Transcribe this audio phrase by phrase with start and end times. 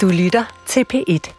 [0.00, 1.32] Du lytter til P1.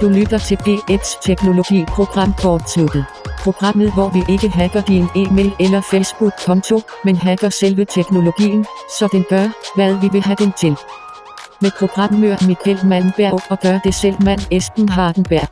[0.00, 3.04] Du lytter til P1 Teknologi Program kortsluttet.
[3.38, 8.66] Programmet, hvor vi ikke hacker din e-mail eller Facebook-konto, men hacker selve teknologien,
[8.98, 10.76] så den gør, hvad vi vil have den til.
[11.60, 15.48] Med programmør Michael Malmberg og gør det selv mand Esben Hardenberg.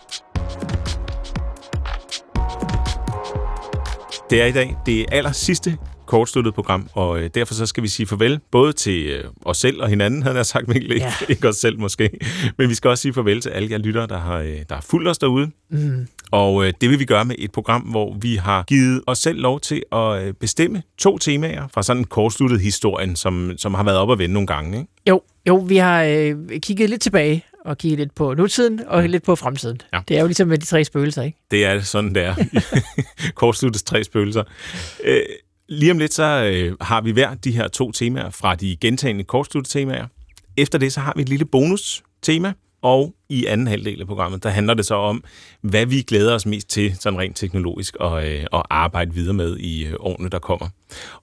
[4.31, 7.89] Det er i dag det aller sidste kortsluttet program, og øh, derfor så skal vi
[7.89, 10.93] sige farvel både til øh, os selv og hinanden, havde jeg sagt, Mikkel.
[10.93, 11.12] Ikke, Ja.
[11.32, 12.11] ikke os selv måske,
[12.58, 14.85] men vi skal også sige farvel til alle jer lyttere, der har, øh, der har
[14.90, 15.50] fulgt os derude.
[15.71, 16.07] Mm.
[16.31, 19.39] Og øh, det vil vi gøre med et program, hvor vi har givet os selv
[19.40, 23.82] lov til at øh, bestemme to temaer fra sådan en kortsluttet historien, som, som har
[23.84, 24.79] været op at vende nogle gange.
[24.79, 24.90] Ikke?
[25.09, 29.23] Jo, jo, vi har øh, kigget lidt tilbage og kigget lidt på nutiden og lidt
[29.23, 29.81] på fremtiden.
[29.93, 30.00] Ja.
[30.09, 31.39] Det er jo ligesom med de tre spøgelser, ikke?
[31.50, 32.34] Det er sådan, det er.
[33.34, 34.42] Kortsluttes tre spøgelser.
[35.05, 35.20] Øh,
[35.69, 39.25] lige om lidt, så øh, har vi hver de her to temaer fra de gentagende
[39.25, 40.06] kortsluttede temaer.
[40.56, 42.53] Efter det, så har vi et lille bonus-tema,
[42.85, 45.25] og i anden halvdel af programmet, der handler det så om,
[45.61, 49.57] hvad vi glæder os mest til, sådan rent teknologisk, og, øh, og arbejde videre med
[49.57, 50.69] i øh, årene, der kommer.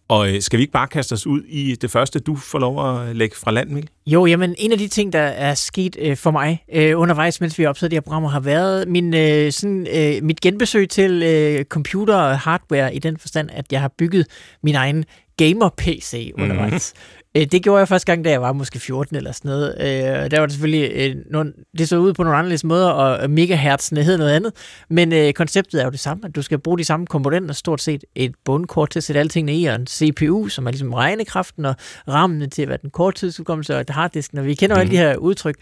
[0.08, 3.02] Og øh, skal vi ikke bare kaste os ud i det første, du får lov
[3.02, 3.90] at lægge fra land, Mil?
[4.06, 7.60] Jo, jamen en af de ting, der er sket øh, for mig øh, undervejs, mens
[7.60, 11.66] vi optaget de her programmer, har været min, øh, sådan, øh, mit genbesøg til øh,
[11.66, 14.26] computer og hardware i den forstand, at jeg har bygget
[14.64, 15.06] min egen
[15.38, 16.94] gamer-PC undervejs.
[16.96, 19.76] Øh, Det gjorde jeg første gang, da jeg var måske 14 eller sådan noget.
[19.80, 23.30] Øh, der var det selvfølgelig, øh, nogle, det så ud på nogle anderledes måder, og
[23.30, 24.54] megahertzene hed noget andet.
[24.90, 27.82] Men øh, konceptet er jo det samme, at du skal bruge de samme komponenter, stort
[27.82, 30.94] set et bundkort til at sætte alle tingene i, og en CPU, som er ligesom
[30.94, 31.76] regnekraften, og
[32.08, 35.16] rammene til, hvad den korttidsudkommelse, og et harddisken, og vi kender jo alle de her
[35.16, 35.56] udtryk.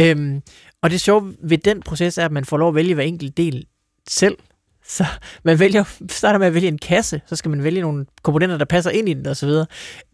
[0.00, 0.42] Øhm,
[0.82, 3.36] og det sjove ved den proces er, at man får lov at vælge hver enkelt
[3.36, 3.66] del
[4.08, 4.36] selv.
[4.88, 5.04] Så
[5.42, 8.64] man vælger, starter med at vælge en kasse, så skal man vælge nogle komponenter, der
[8.64, 9.48] passer ind i den osv.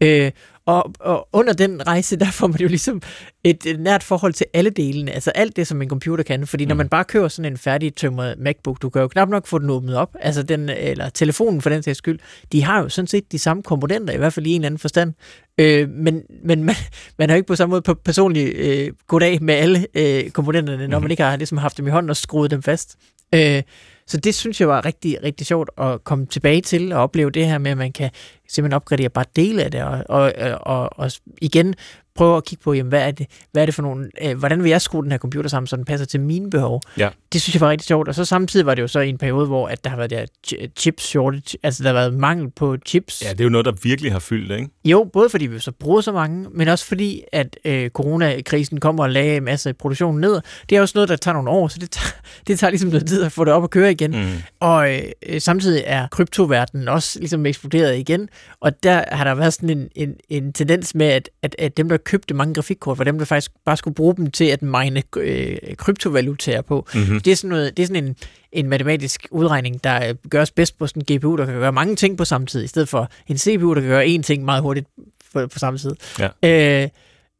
[0.01, 0.31] Øh,
[0.65, 3.01] og, og under den rejse, der får man jo ligesom
[3.43, 6.47] et, et nært forhold til alle delene, altså alt det, som en computer kan.
[6.47, 9.47] Fordi når man bare køber sådan en færdig tømret MacBook, du kan jo knap nok
[9.47, 12.19] få den åbnet op, altså den, eller telefonen for den sags skyld,
[12.51, 14.79] de har jo sådan set de samme komponenter, i hvert fald i en eller anden
[14.79, 15.13] forstand.
[15.57, 16.75] Øh, men men man,
[17.17, 20.87] man har jo ikke på samme måde på personlig øh, goddag med alle øh, komponenterne,
[20.87, 22.97] når man ikke har ligesom haft dem i hånden og skruet dem fast.
[23.35, 23.63] Øh,
[24.11, 27.47] så det synes jeg var rigtig, rigtig sjovt at komme tilbage til og opleve det
[27.47, 28.09] her med, at man kan
[28.47, 31.11] simpelthen opgradere bare dele af det, og, og, og, og
[31.41, 31.75] igen
[32.15, 34.63] prøve at kigge på, jamen, hvad er det, hvad er det for nogle, øh, hvordan
[34.63, 36.81] vil jeg skrue den her computer sammen, så den passer til mine behov.
[36.97, 37.09] Ja.
[37.33, 39.17] Det synes jeg var rigtig sjovt, og så samtidig var det jo så i en
[39.17, 42.51] periode, hvor at der har været der ch- chip shortage, altså der har været mangel
[42.51, 43.23] på chips.
[43.25, 44.69] Ja, det er jo noget, der virkelig har fyldt, ikke?
[44.85, 49.03] Jo, både fordi vi så bruger så mange, men også fordi, at øh, coronakrisen kommer
[49.03, 50.41] og lagde en masse af produktionen ned.
[50.69, 52.11] Det er også noget, der tager nogle år, så det tager,
[52.47, 54.11] det tager ligesom noget tid at få det op at køre igen.
[54.11, 54.27] Mm.
[54.59, 54.93] Og
[55.25, 58.29] øh, samtidig er kryptoverdenen også ligesom eksploderet igen,
[58.59, 61.89] og der har der været sådan en, en, en tendens med, at, at, at dem,
[61.89, 65.03] der købte mange grafikkort, var dem, der faktisk bare skulle bruge dem til at mine
[65.17, 66.87] øh, kryptovalutaer på.
[66.93, 67.19] Mm-hmm.
[67.19, 68.15] Det er sådan, noget, det er sådan en,
[68.51, 71.95] en matematisk udregning, der øh, gøres bedst på sådan en GPU, der kan gøre mange
[71.95, 74.61] ting på samme tid, i stedet for en CPU, der kan gøre én ting meget
[74.61, 74.87] hurtigt
[75.33, 75.91] på, på samme tid.
[76.19, 76.83] Ja.
[76.83, 76.89] Øh,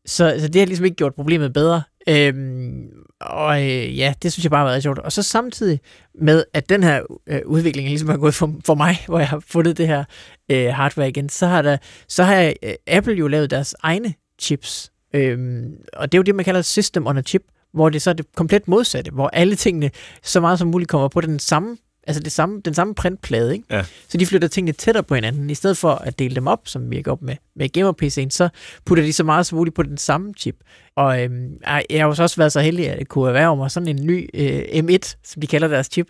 [0.05, 1.81] så, så det har ligesom ikke gjort problemet bedre.
[2.09, 2.89] Øhm,
[3.21, 4.99] og øh, ja, det synes jeg bare har været sjovt.
[4.99, 5.79] Og så samtidig
[6.21, 9.43] med, at den her øh, udvikling ligesom har gået for, for mig, hvor jeg har
[9.47, 10.03] fundet det her
[10.51, 14.91] øh, hardware igen, så har, der, så har øh, Apple jo lavet deres egne chips.
[15.13, 17.43] Øhm, og det er jo det, man kalder system on a chip,
[17.73, 19.91] hvor det så er det komplet modsatte, hvor alle tingene
[20.23, 23.65] så meget som muligt kommer på den samme altså det samme, den samme printplade, ikke?
[23.69, 23.83] Ja.
[24.07, 25.49] Så de flytter tingene tættere på hinanden.
[25.49, 28.49] I stedet for at dele dem op, som vi har gjort med, med gamer-PC'en, så
[28.85, 30.55] putter de så meget som muligt på den samme chip.
[30.95, 31.57] Og øhm,
[31.89, 34.05] jeg har jo så også været så heldig, at jeg kunne erhverve mig sådan en
[34.05, 36.07] ny øh, M1, som de kalder deres chip,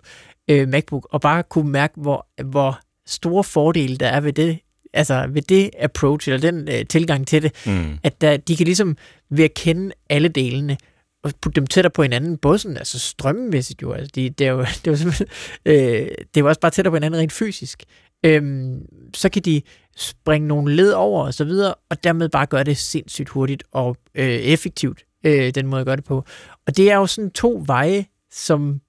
[0.50, 4.58] øh, MacBook, og bare kunne mærke, hvor, hvor store fordele der er ved det,
[4.94, 7.98] altså ved det approach, eller den øh, tilgang til det, Mm.
[8.02, 8.96] at der, de kan ligesom
[9.30, 10.76] ved at kende alle delene,
[11.24, 14.50] og putte dem tættere på hinanden, både sådan, altså strømmemæssigt jo, altså de, det, er
[14.50, 15.26] jo, det er jo simpelthen,
[15.64, 17.82] øh, det er jo også bare tættere på hinanden rent fysisk.
[18.24, 18.80] Øhm,
[19.14, 19.62] så kan de
[19.96, 23.96] springe nogle led over og så videre, og dermed bare gøre det sindssygt hurtigt og
[24.14, 26.24] øh, effektivt, øh, den måde at gøre det på.
[26.66, 28.80] Og det er jo sådan to veje, som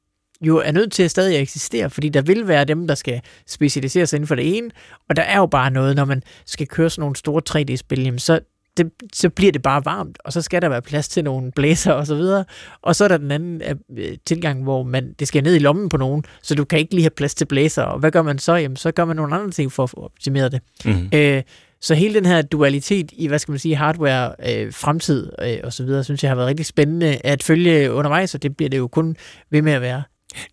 [0.44, 4.06] jo er nødt til at stadig eksistere, fordi der vil være dem, der skal specialisere
[4.06, 4.69] sig inden for det ene,
[5.10, 8.19] og der er jo bare noget, når man skal køre sådan nogle store 3D-spil, jamen
[8.19, 8.40] så,
[8.78, 11.92] det, så bliver det bare varmt, og så skal der være plads til nogle blæser
[11.92, 12.45] og så videre.
[12.81, 13.62] Og så er der den anden
[13.98, 16.94] øh, tilgang, hvor man, det skal ned i lommen på nogen, så du kan ikke
[16.94, 17.84] lige have plads til blæser.
[17.84, 18.54] Og hvad gør man så?
[18.56, 20.62] Jamen, så gør man nogle andre ting for at få optimeret det.
[20.86, 21.10] Mm.
[21.13, 21.44] Øh,
[21.84, 25.74] så hele den her dualitet i, hvad skal man sige, hardware, øh, fremtid øh, og
[25.74, 28.78] så videre, synes jeg har været rigtig spændende at følge undervejs, og det bliver det
[28.78, 29.16] jo kun
[29.50, 30.04] ved med at være.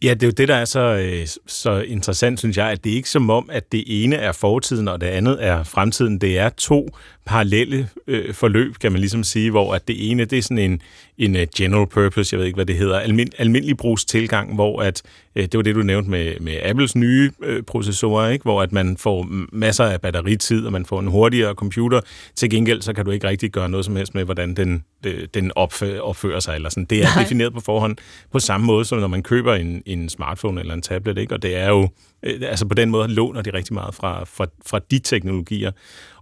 [0.03, 2.93] Ja, det er jo det, der er så, øh, så interessant, synes jeg, at det
[2.93, 6.19] er ikke som om, at det ene er fortiden, og det andet er fremtiden.
[6.21, 6.89] Det er to
[7.31, 10.83] parallelle øh, forløb, kan man ligesom sige, hvor at det ene, det er sådan en,
[11.19, 15.03] en uh, general purpose, jeg ved ikke, hvad det hedder, almin, almindelig brugstilgang, hvor at,
[15.37, 18.43] øh, det var det, du nævnte med, med Apples nye øh, processorer, ikke?
[18.43, 22.01] hvor at man får masser af batteritid, og man får en hurtigere computer.
[22.37, 25.29] Til gengæld, så kan du ikke rigtig gøre noget som helst med, hvordan den, øh,
[25.35, 26.55] den opfører, opfører sig.
[26.55, 26.85] Eller sådan.
[26.85, 27.23] Det er Nej.
[27.23, 27.97] defineret på forhånd
[28.33, 31.19] på samme måde, som når man køber en, en smartphone eller en tablet.
[31.19, 31.35] Ikke?
[31.35, 31.89] Og det er jo,
[32.23, 35.71] øh, altså på den måde låner de rigtig meget fra, fra, fra de teknologier.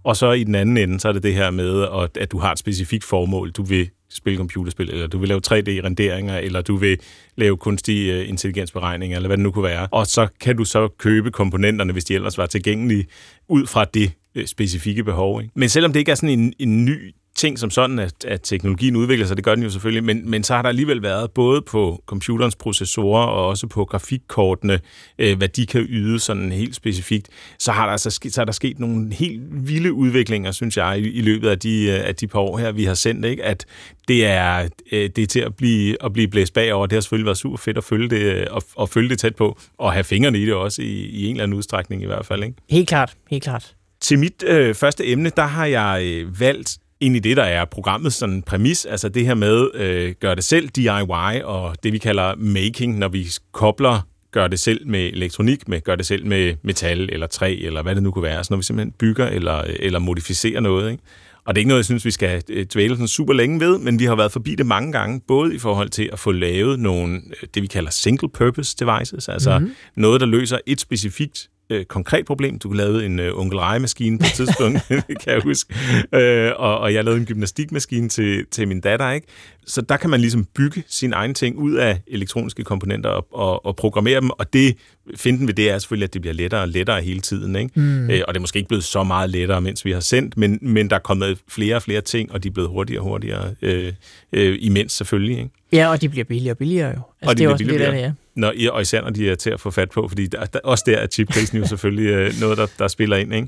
[0.03, 2.39] Og så i den anden ende, så er det det her med, at, at du
[2.39, 3.51] har et specifikt formål.
[3.51, 6.97] Du vil spille computerspil, eller du vil lave 3D-renderinger, eller du vil
[7.35, 9.87] lave kunstig øh, intelligensberegninger, eller hvad det nu kunne være.
[9.91, 13.05] Og så kan du så købe komponenterne, hvis de ellers var tilgængelige,
[13.47, 15.41] ud fra det øh, specifikke behov.
[15.41, 15.51] Ikke?
[15.55, 18.95] Men selvom det ikke er sådan en, en ny ting som sådan, at, at teknologien
[18.95, 21.61] udvikler sig, det gør den jo selvfølgelig, men, men så har der alligevel været både
[21.61, 24.79] på computerens processorer og også på grafikkortene,
[25.19, 27.27] øh, hvad de kan yde sådan helt specifikt,
[27.59, 30.99] så har der altså sket, så er der sket nogle helt vilde udviklinger, synes jeg,
[30.99, 33.43] i, i løbet af de, øh, af de par år her, vi har sendt, ikke?
[33.43, 33.65] at
[34.07, 36.85] det er, øh, det er til at blive, at blive blæst bagover.
[36.85, 39.57] Det har selvfølgelig været super fedt at følge det, og, og følge det tæt på,
[39.77, 42.43] og have fingrene i det også, i, i en eller anden udstrækning i hvert fald.
[42.43, 42.55] Ikke?
[42.69, 43.75] Helt klart, helt klart.
[44.01, 48.13] Til mit øh, første emne, der har jeg øh, valgt i det, der er programmet
[48.13, 52.35] sådan præmis, altså det her med øh, gør det selv, DIY, og det vi kalder
[52.35, 54.01] making, når vi kobler
[54.31, 57.95] gør det selv med elektronik, med gør det selv med metal eller træ, eller hvad
[57.95, 60.91] det nu kunne være, altså når vi simpelthen bygger eller, eller modificerer noget.
[60.91, 61.03] Ikke?
[61.45, 63.77] Og det er ikke noget, jeg synes, vi skal øh, dvæle sådan super længe ved,
[63.77, 66.79] men vi har været forbi det mange gange, både i forhold til at få lavet
[66.79, 69.75] nogle, øh, det vi kalder single-purpose devices, altså mm-hmm.
[69.95, 72.59] noget, der løser et specifikt øh, konkret problem.
[72.59, 74.79] Du lavede en øh, onkel maskine på et tidspunkt,
[75.23, 75.75] kan jeg huske.
[76.13, 79.27] Øh, og, og jeg lavede en gymnastikmaskine til, til min datter, ikke?
[79.67, 83.65] Så der kan man ligesom bygge sine egne ting ud af elektroniske komponenter og, og,
[83.65, 84.77] og programmere dem, og det
[85.15, 87.55] finden ved det er selvfølgelig, at det bliver lettere og lettere hele tiden.
[87.55, 87.79] Ikke?
[87.79, 88.09] Mm.
[88.09, 90.59] Øh, og det er måske ikke blevet så meget lettere, mens vi har sendt, men,
[90.61, 93.55] men der er kommet flere og flere ting, og de er blevet hurtigere og hurtigere
[93.61, 93.93] øh,
[94.33, 95.37] øh, imens selvfølgelig.
[95.37, 95.58] Ikke?
[95.71, 97.01] Ja, og de bliver billigere og billigere jo.
[97.21, 98.11] Altså, og de det er også billigere, det, ja.
[98.35, 100.83] Når, og især når de er til at få fat på, fordi der, der, også
[100.87, 103.33] der er chipprisen jo selvfølgelig øh, noget, der, der spiller ind.
[103.33, 103.47] Ikke?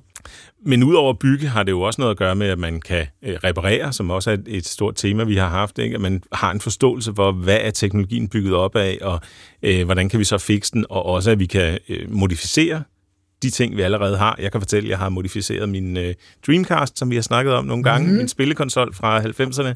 [0.65, 3.05] Men udover at bygge har det jo også noget at gøre med, at man kan
[3.23, 5.79] øh, reparere, som også er et, et stort tema, vi har haft.
[5.79, 5.95] Ikke?
[5.95, 9.19] At man har en forståelse for, hvad er teknologien bygget op af, og
[9.63, 12.83] øh, hvordan kan vi så fikse den, og også at vi kan øh, modificere
[13.43, 14.35] de ting, vi allerede har.
[14.39, 16.13] Jeg kan fortælle, at jeg har modificeret min øh,
[16.47, 18.17] Dreamcast, som vi har snakket om nogle gange, mm.
[18.17, 19.73] min spillekonsol fra 90'erne.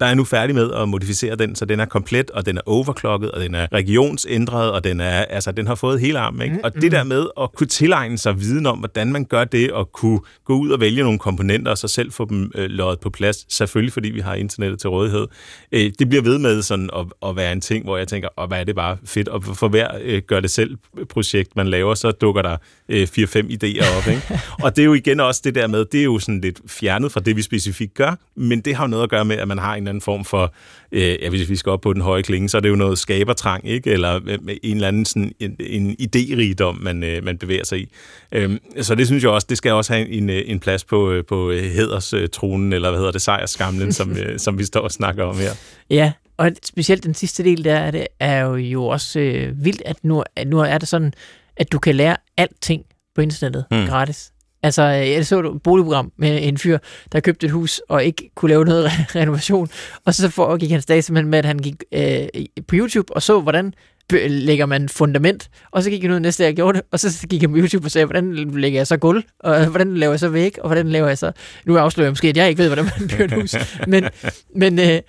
[0.00, 2.62] Der er nu færdig med at modificere den, så den er komplet, og den er
[2.66, 6.42] overclocket, og den er regionsændret, og den, er, altså, den har fået hele armen.
[6.42, 6.54] Ikke?
[6.54, 6.60] Mm.
[6.64, 9.92] Og det der med at kunne tilegne sig viden om, hvordan man gør det, og
[9.92, 13.10] kunne gå ud og vælge nogle komponenter, og så selv få dem øh, løjet på
[13.10, 15.26] plads, selvfølgelig fordi vi har internettet til rådighed,
[15.72, 18.48] øh, det bliver ved med sådan at, at være en ting, hvor jeg tænker, og
[18.48, 20.76] hvad er det bare fedt, og for hver øh, gør det selv
[21.08, 22.56] projekt, man laver, så dukker der
[22.88, 24.06] øh, 4-5 idéer op.
[24.08, 24.40] Ikke?
[24.64, 27.12] og det er jo igen også det der med, det er jo sådan lidt fjernet
[27.12, 29.58] fra det, vi specifikt gør, men det har jo noget at gøre med, at man
[29.58, 30.54] har en eller anden form for,
[30.92, 32.98] øh, ja, hvis vi skal op på den høje klinge, så er det jo noget
[32.98, 33.90] skabertrang, ikke?
[33.90, 37.88] eller med en eller anden sådan, en, en idérigdom, man, øh, man bevæger sig i.
[38.32, 41.10] Øhm, så det synes jeg også, det skal også have en, øh, en plads på,
[41.10, 45.38] øh, på hederstronen, eller hvad hedder det, sejrskamlen, som, som vi står og snakker om
[45.38, 45.50] her.
[45.90, 49.82] Ja, og specielt den sidste del der er, det, er jo, jo også øh, vildt,
[49.84, 51.12] at nu, at nu er det sådan,
[51.56, 52.84] at du kan lære alting
[53.16, 53.86] på internettet mm.
[53.86, 54.32] gratis.
[54.62, 56.78] Altså, jeg så et boligprogram med en fyr,
[57.12, 59.68] der købte et hus og ikke kunne lave noget renovation.
[60.04, 62.26] Og så foregik hans dag simpelthen med, at han gik øh,
[62.68, 63.74] på YouTube og så, hvordan
[64.28, 67.26] lægger man fundament, og så gik han ud næste dag og gjorde det, og så
[67.30, 70.20] gik han på YouTube og sagde, hvordan lægger jeg så gulv, og hvordan laver jeg
[70.20, 71.32] så væg, og hvordan laver jeg så...
[71.64, 73.54] Nu afslører jeg måske, at jeg ikke ved, hvordan man bygger et hus,
[73.92, 74.04] men,
[74.56, 75.00] men, øh,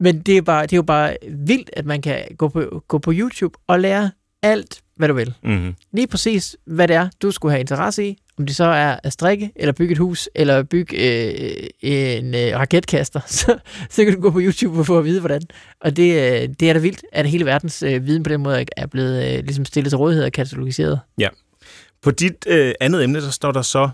[0.00, 2.98] men det, er bare, det er jo bare vildt, at man kan gå på, gå
[2.98, 4.10] på YouTube og lære
[4.42, 5.34] alt, hvad du vil.
[5.42, 5.74] Mm-hmm.
[5.92, 8.18] Lige præcis, hvad det er, du skulle have interesse i.
[8.38, 12.58] Om det så er at strikke, eller bygge et hus, eller bygge øh, en øh,
[12.58, 13.58] raketkaster, så,
[13.90, 15.42] så kan du gå på YouTube og få at vide, hvordan.
[15.80, 18.64] Og det, øh, det er da vildt, at hele verdens øh, viden på den måde
[18.76, 21.00] er blevet øh, ligesom stillet til rådighed og katalogiseret.
[21.18, 21.28] Ja.
[22.02, 23.90] På dit øh, andet emne, der står der så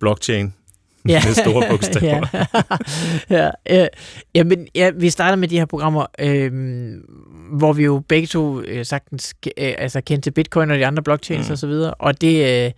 [0.00, 0.54] blockchain
[1.08, 1.22] ja.
[1.26, 2.26] med store bogstaver.
[3.30, 3.50] ja.
[3.70, 3.86] ja,
[4.34, 6.52] ja, men ja, vi starter med de her programmer, øh,
[7.52, 11.02] hvor vi jo begge to øh, sagtens øh, altså kendte til Bitcoin og de andre
[11.02, 11.52] blockchains mm.
[11.52, 12.64] og så videre, og det...
[12.64, 12.70] Øh,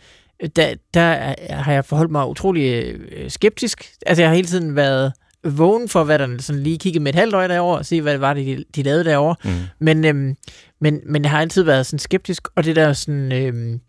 [0.57, 3.85] der, der har jeg forholdt mig utrolig øh, skeptisk.
[4.07, 5.13] Altså, jeg har hele tiden været
[5.45, 8.13] vågen for, hvad der sådan lige kiggede med et halvt øje derovre, og se, hvad
[8.13, 9.37] det var, de, de lavede derovre.
[9.45, 9.51] Mm.
[9.79, 10.37] Men, øhm,
[10.81, 13.33] men, men jeg har altid været sådan skeptisk, og det der sådan...
[13.33, 13.81] Øhm,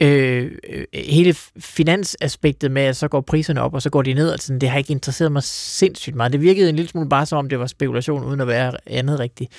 [0.00, 0.50] øh,
[0.94, 4.68] hele finansaspektet med, at så går priserne op, og så går de ned, altså, det
[4.68, 6.32] har ikke interesseret mig sindssygt meget.
[6.32, 9.20] Det virkede en lille smule bare som om, det var spekulation, uden at være andet
[9.20, 9.52] rigtigt.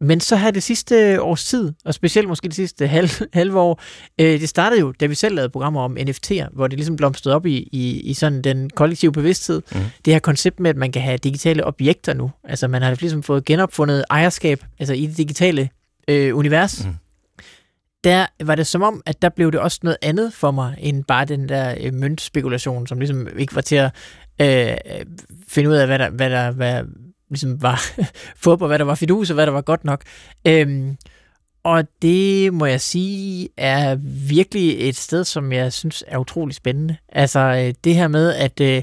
[0.00, 3.82] men så har det sidste års tid, og specielt måske det sidste halv, halve år,
[4.20, 7.36] øh, det startede jo, da vi selv lavede programmer om NFT'er, hvor det ligesom blomstrede
[7.36, 9.62] op i, i, i sådan den kollektive bevidsthed.
[9.72, 9.80] Mm.
[10.04, 12.30] Det her koncept med, at man kan have digitale objekter nu.
[12.44, 15.68] Altså man har ligesom fået genopfundet ejerskab altså i det digitale
[16.08, 16.84] øh, univers.
[16.86, 16.94] Mm.
[18.06, 21.04] Der var det som om, at der blev det også noget andet for mig, end
[21.04, 23.92] bare den der øh, møntspekulation, som ligesom ikke var til at
[24.40, 25.06] øh, øh
[25.48, 26.84] finde ud af, hvad der, hvad der hvad,
[27.30, 27.82] ligesom var
[28.44, 30.02] fodbold, hvad der var fidus, og hvad der var godt nok.
[30.46, 30.96] Øhm,
[31.64, 33.94] og det må jeg sige er
[34.28, 36.96] virkelig et sted, som jeg synes er utrolig spændende.
[37.08, 38.82] Altså øh, det her med, at øh,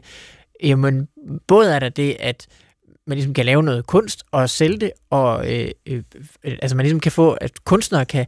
[0.63, 1.07] jamen,
[1.47, 2.47] både er der det, at
[3.07, 6.03] man ligesom kan lave noget kunst og sælge det, og øh, øh,
[6.43, 8.25] altså man ligesom kan få, at kunstnere kan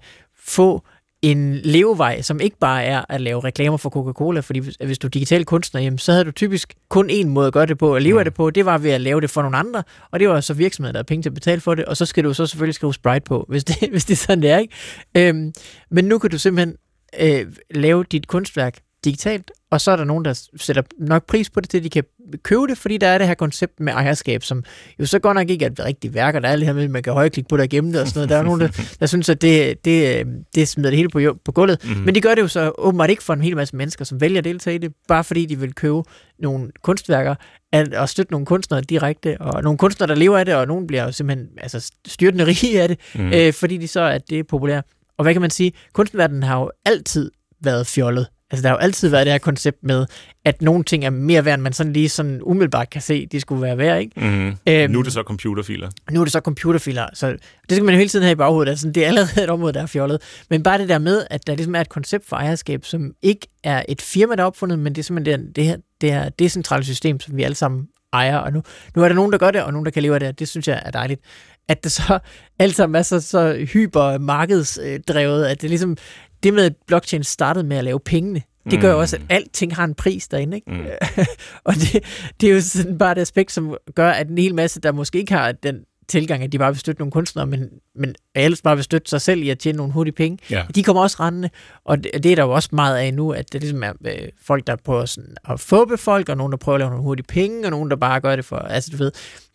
[0.47, 0.83] få
[1.21, 5.09] en levevej, som ikke bare er at lave reklamer for Coca-Cola, fordi hvis, du er
[5.09, 8.01] digital kunstner, jamen, så havde du typisk kun én måde at gøre det på, og
[8.01, 8.19] leve mm.
[8.19, 10.41] af det på, det var ved at lave det for nogle andre, og det var
[10.41, 12.45] så virksomheden, der havde penge til at betale for det, og så skal du så
[12.45, 14.57] selvfølgelig skrive Sprite på, hvis det, hvis det er sådan, det er.
[14.57, 14.73] Ikke?
[15.17, 15.53] Øhm,
[15.91, 16.75] men nu kan du simpelthen
[17.19, 21.59] øh, lave dit kunstværk digitalt, og så er der nogen, der sætter nok pris på
[21.59, 22.03] det, til de kan
[22.43, 24.63] købe det, fordi der er det her koncept med ejerskab, som
[24.99, 26.83] jo så godt nok ikke er et rigtigt værk, og der er det her med,
[26.83, 28.29] at man kan højreklikke på det og gemme det og sådan noget.
[28.29, 31.51] Der er nogen, der, der synes, at det, det, det smider det hele på, på
[31.51, 31.83] gulvet.
[31.83, 32.05] Mm-hmm.
[32.05, 34.37] Men de gør det jo så åbenbart ikke for en hel masse mennesker, som vælger
[34.37, 36.03] at deltage i det, bare fordi de vil købe
[36.39, 37.35] nogle kunstværker,
[37.71, 40.87] at, og støtte nogle kunstnere direkte, og nogle kunstnere, der lever af det, og nogen
[40.87, 43.33] bliver jo simpelthen altså, styrtende rige af det, mm.
[43.33, 44.83] øh, fordi de så, at det er populært.
[45.17, 45.71] Og hvad kan man sige?
[45.93, 48.27] Kunstverdenen har jo altid været fjollet.
[48.55, 50.05] Altså, der har jo altid været det her koncept med,
[50.45, 53.39] at nogle ting er mere værd, end man sådan lige sådan umiddelbart kan se, de
[53.39, 54.19] skulle være værd, ikke?
[54.19, 54.57] Mm-hmm.
[54.67, 55.89] Øhm, nu er det så computerfiler.
[56.11, 57.39] Nu er det så computerfiler, så det
[57.71, 58.69] skal man jo hele tiden have i baghovedet.
[58.69, 60.21] Altså, det er allerede et område, der er fjollet.
[60.49, 63.47] Men bare det der med, at der ligesom er et koncept for ejerskab, som ikke
[63.63, 66.29] er et firma, der er opfundet, men det er simpelthen det, det her det her
[66.29, 68.37] decentrale system, som vi alle sammen ejer.
[68.37, 68.61] Og nu,
[68.95, 70.47] nu er der nogen, der gør det, og nogen, der kan leve af det, det
[70.47, 71.21] synes jeg er dejligt
[71.67, 72.19] at det så
[72.59, 75.97] alt sammen er så, så hyper markedsdrevet, at det ligesom,
[76.45, 79.27] det med, at blockchain startede med at lave pengene, det gør jo også, at mm.
[79.29, 80.57] alting har en pris derinde.
[80.57, 80.71] Ikke?
[80.71, 80.85] Mm.
[81.65, 82.03] og det,
[82.41, 85.17] det er jo sådan bare et aspekt, som gør, at en hel masse, der måske
[85.19, 85.75] ikke har den
[86.07, 89.21] tilgang, at de bare vil støtte nogle kunstnere, men, men ellers bare vil støtte sig
[89.21, 90.63] selv i at tjene nogle hurtige penge, ja.
[90.75, 91.49] de kommer også rendende.
[91.85, 94.29] Og det, det er der jo også meget af nu, at det ligesom er øh,
[94.45, 97.25] folk, der prøver sådan at få folk, og nogen, der prøver at lave nogle hurtige
[97.29, 99.11] penge, og nogen, der bare gør det for, altså du ved,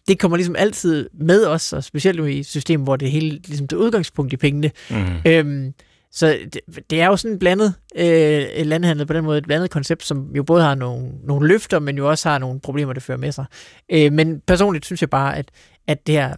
[0.08, 3.68] det kommer ligesom altid med os, og specielt i et system, hvor det hele ligesom
[3.68, 4.70] det udgangspunkt i pengene.
[4.90, 4.96] Mm.
[5.26, 5.74] Øhm,
[6.12, 9.70] så det, det er jo sådan en blandet øh, landhandel på den måde, et blandet
[9.70, 13.02] koncept, som jo både har nogle, nogle løfter, men jo også har nogle problemer, det
[13.02, 13.44] fører med sig.
[13.92, 15.50] Øh, men personligt synes jeg bare, at,
[15.86, 16.34] at det her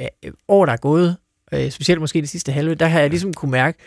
[0.00, 1.16] øh, år, der er gået,
[1.52, 3.78] øh, specielt måske det sidste halve, der har jeg ligesom kunne mærke,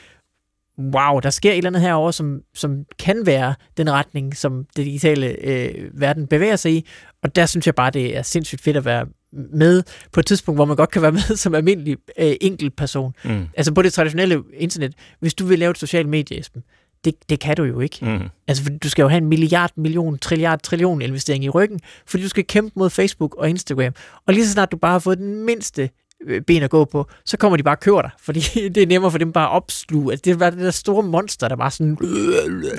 [0.80, 4.86] wow, der sker et eller andet herovre, som, som kan være den retning, som det
[4.86, 6.88] digitale øh, verden bevæger sig i.
[7.24, 10.58] Og der synes jeg bare, det er sindssygt fedt at være med på et tidspunkt,
[10.58, 13.14] hvor man godt kan være med som almindelig øh, enkelt person.
[13.24, 13.46] Mm.
[13.58, 16.64] Altså på det traditionelle internet, hvis du vil lave et socialt medie, Esben,
[17.06, 17.98] det, det kan du jo ikke.
[18.02, 18.30] Mm.
[18.48, 22.24] Altså, for du skal jo have en milliard, million, trilliard, trillion investering i ryggen, fordi
[22.24, 23.94] du skal kæmpe mod Facebook og Instagram.
[24.28, 25.90] Og lige så snart du bare har fået den mindste
[26.28, 28.88] øh, ben at gå på, så kommer de bare og køber dig, fordi det er
[28.88, 30.12] nemmere for dem bare at opsluge.
[30.12, 31.98] Altså, det er bare det der store monster, der bare sådan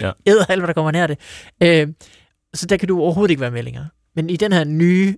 [0.01, 0.13] ja.
[0.27, 1.19] æder alt, hvad der kommer nær det.
[1.63, 1.89] Øh,
[2.55, 3.89] så der kan du overhovedet ikke være med længere.
[4.17, 5.17] Men i den her nye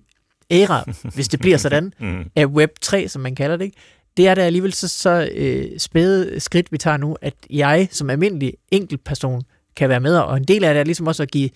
[0.51, 2.25] æra, hvis det bliver sådan, mm.
[2.35, 3.77] af Web 3, som man kalder det, ikke?
[4.17, 8.09] det er da alligevel så, så øh, spæde skridt, vi tager nu, at jeg som
[8.09, 9.41] almindelig enkeltperson
[9.75, 11.49] kan være med, og en del af det er ligesom også at give,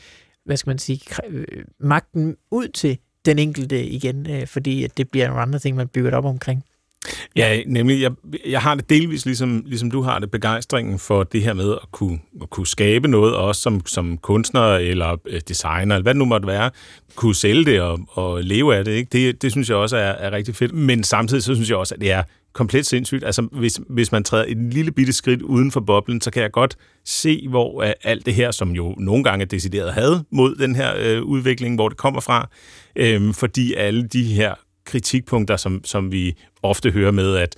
[0.46, 1.46] hvad skal man sige, øh,
[1.80, 5.88] magten ud til den enkelte igen, øh, fordi at det bliver nogle andre ting, man
[5.88, 6.64] bygger op omkring.
[7.36, 8.12] Ja, nemlig, jeg,
[8.46, 11.92] jeg har det delvis ligesom, ligesom du har det, begejstringen for det her med at
[11.92, 16.20] kunne, at kunne skabe noget, også som, som kunstner eller øh, designer, eller hvad det
[16.20, 16.72] nu måtte være,
[17.16, 18.92] kunne sælge det og, og leve af det.
[18.92, 19.10] Ikke?
[19.12, 21.96] Det, det synes jeg også er, er rigtig fedt, men samtidig så synes jeg også,
[21.96, 22.24] at det er
[22.56, 23.24] komplet sindssygt.
[23.24, 26.52] Altså, hvis, hvis man træder et lille bitte skridt uden for boblen, så kan jeg
[26.52, 30.56] godt se, hvor uh, alt det her, som jo nogle gange er decideret had mod
[30.56, 32.50] den her øh, udvikling, hvor det kommer fra,
[32.96, 34.54] øh, fordi alle de her
[34.86, 37.56] kritikpunkter, som, som vi ofte hører med, at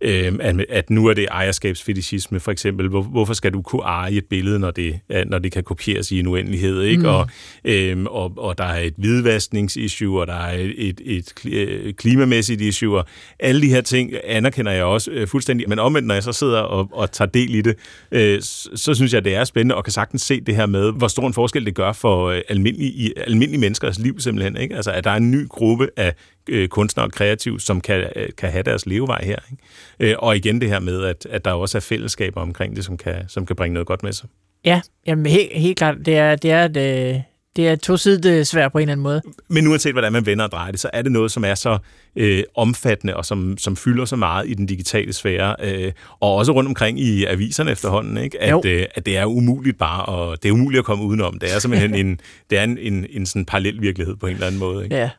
[0.00, 2.88] øh, at, at nu er det ejerskabsfetishisme for eksempel.
[2.88, 6.20] Hvor, hvorfor skal du kunne eje et billede, når det, når det kan kopieres i
[6.20, 6.82] en uendelighed?
[6.82, 7.02] Ikke?
[7.02, 7.08] Mm.
[7.08, 7.28] Og,
[7.64, 12.60] øh, og, og der er et hvidvaskningsissue, og der er et, et, et øh, klimamæssigt
[12.60, 13.04] issue, og
[13.38, 15.68] alle de her ting anerkender jeg også øh, fuldstændig.
[15.68, 17.76] Men omvendt, når jeg så sidder og, og tager del i det,
[18.12, 20.92] øh, så, så synes jeg, det er spændende, og kan sagtens se det her med,
[20.92, 24.56] hvor stor en forskel det gør for øh, almindelige, almindelige menneskers liv simpelthen.
[24.56, 24.76] Ikke?
[24.76, 26.14] Altså, at der er en ny gruppe af
[26.48, 29.36] øh, kunstnere og kreative, som kan, øh, kan have deres levevej her.
[29.50, 30.12] Ikke?
[30.12, 32.96] Øh, og igen det her med, at, at der også er fællesskaber omkring det, som
[32.96, 34.28] kan, som kan bringe noget godt med sig.
[34.64, 35.96] Ja, jamen helt, helt klart.
[36.06, 37.24] Det er, det er et, øh, det
[37.58, 39.22] det er to sider svært på en eller anden måde.
[39.48, 41.78] Men uanset hvordan man vender og drejer det, så er det noget, som er så
[42.16, 46.52] øh, omfattende og som, som fylder så meget i den digitale sfære, øh, og også
[46.52, 48.42] rundt omkring i aviserne efterhånden, ikke?
[48.42, 51.38] At, øh, at det er umuligt bare, og det er umuligt at komme udenom.
[51.38, 54.46] Det er simpelthen en, det er en, en, en sådan parallel virkelighed på en eller
[54.46, 54.84] anden måde.
[54.84, 54.96] Ikke?
[54.96, 55.10] Ja.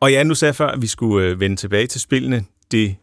[0.00, 2.44] Og ja, nu sagde jeg før, at vi skulle øh, vende tilbage til spillene.
[2.72, 2.96] Det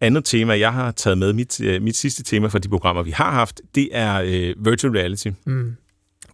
[0.00, 3.10] andet tema, jeg har taget med, mit, øh, mit sidste tema for de programmer, vi
[3.10, 5.28] har haft, det er øh, virtual reality.
[5.46, 5.76] Mm.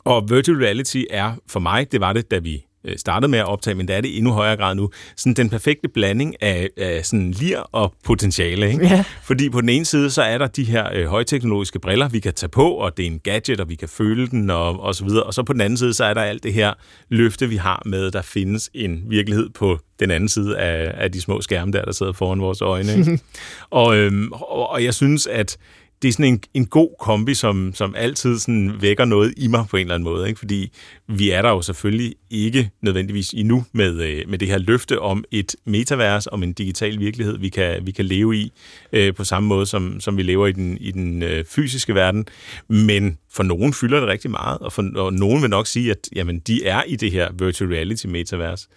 [0.05, 3.45] Og virtual reality er for mig, det var det, da vi øh, startede med at
[3.45, 6.69] optage, men det er det i endnu højere grad nu, sådan den perfekte blanding af,
[6.77, 8.73] af sådan lir og potentiale.
[8.73, 8.87] Ikke?
[8.87, 9.05] Ja.
[9.23, 12.35] Fordi på den ene side, så er der de her øh, højteknologiske briller, vi kan
[12.35, 15.05] tage på, og det er en gadget, og vi kan føle den, og, og så
[15.05, 15.23] videre.
[15.23, 16.75] Og så på den anden side, så er der alt det her
[17.09, 21.13] løfte, vi har med, at der findes en virkelighed på den anden side af, af
[21.13, 22.93] de små skærme der, der sidder foran vores øjne.
[22.99, 23.21] Ikke?
[23.71, 25.59] og, øhm, og, og jeg synes, at
[26.03, 29.67] det er sådan en, en god kombi, som, som altid sådan vækker noget i mig
[29.71, 30.29] på en eller anden måde.
[30.29, 30.39] Ikke?
[30.39, 30.73] Fordi
[31.09, 35.25] vi er der jo selvfølgelig ikke nødvendigvis endnu med, øh, med det her løfte om
[35.31, 38.53] et metavers, om en digital virkelighed, vi kan, vi kan leve i
[38.93, 42.27] øh, på samme måde, som, som vi lever i den, i den øh, fysiske verden.
[42.69, 46.09] Men for nogen fylder det rigtig meget, og, for, og nogen vil nok sige, at
[46.17, 48.69] jamen, de er i det her virtual reality metavers.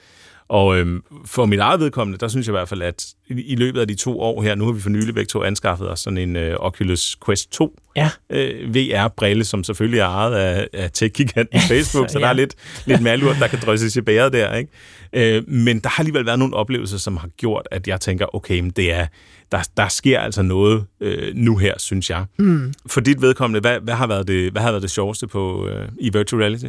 [0.49, 3.55] Og øhm, for mit eget vedkommende, der synes jeg i hvert fald, at i, i
[3.55, 5.99] løbet af de to år her, nu har vi for nylig begge to anskaffet os
[5.99, 8.09] sådan en øh, Oculus Quest 2 Ja.
[8.29, 12.23] øh, VR-brille, som selvfølgelig er ejet af, af tech-giganten Facebook, så, så ja.
[12.23, 14.55] der er lidt, lidt malurt, der kan drysses i bæret der.
[14.55, 14.71] Ikke?
[15.13, 18.59] Øh, men der har alligevel været nogle oplevelser, som har gjort, at jeg tænker, okay,
[18.59, 19.07] men det er,
[19.51, 22.25] der, der sker altså noget øh, nu her, synes jeg.
[22.39, 22.73] Mm.
[22.87, 25.87] For dit vedkommende, hvad, hvad, har været det, hvad har været det sjoveste på, øh,
[25.99, 26.65] i virtual reality?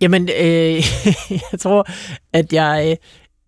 [0.00, 0.44] Jamen, øh,
[1.52, 1.86] jeg tror,
[2.32, 2.98] at jeg...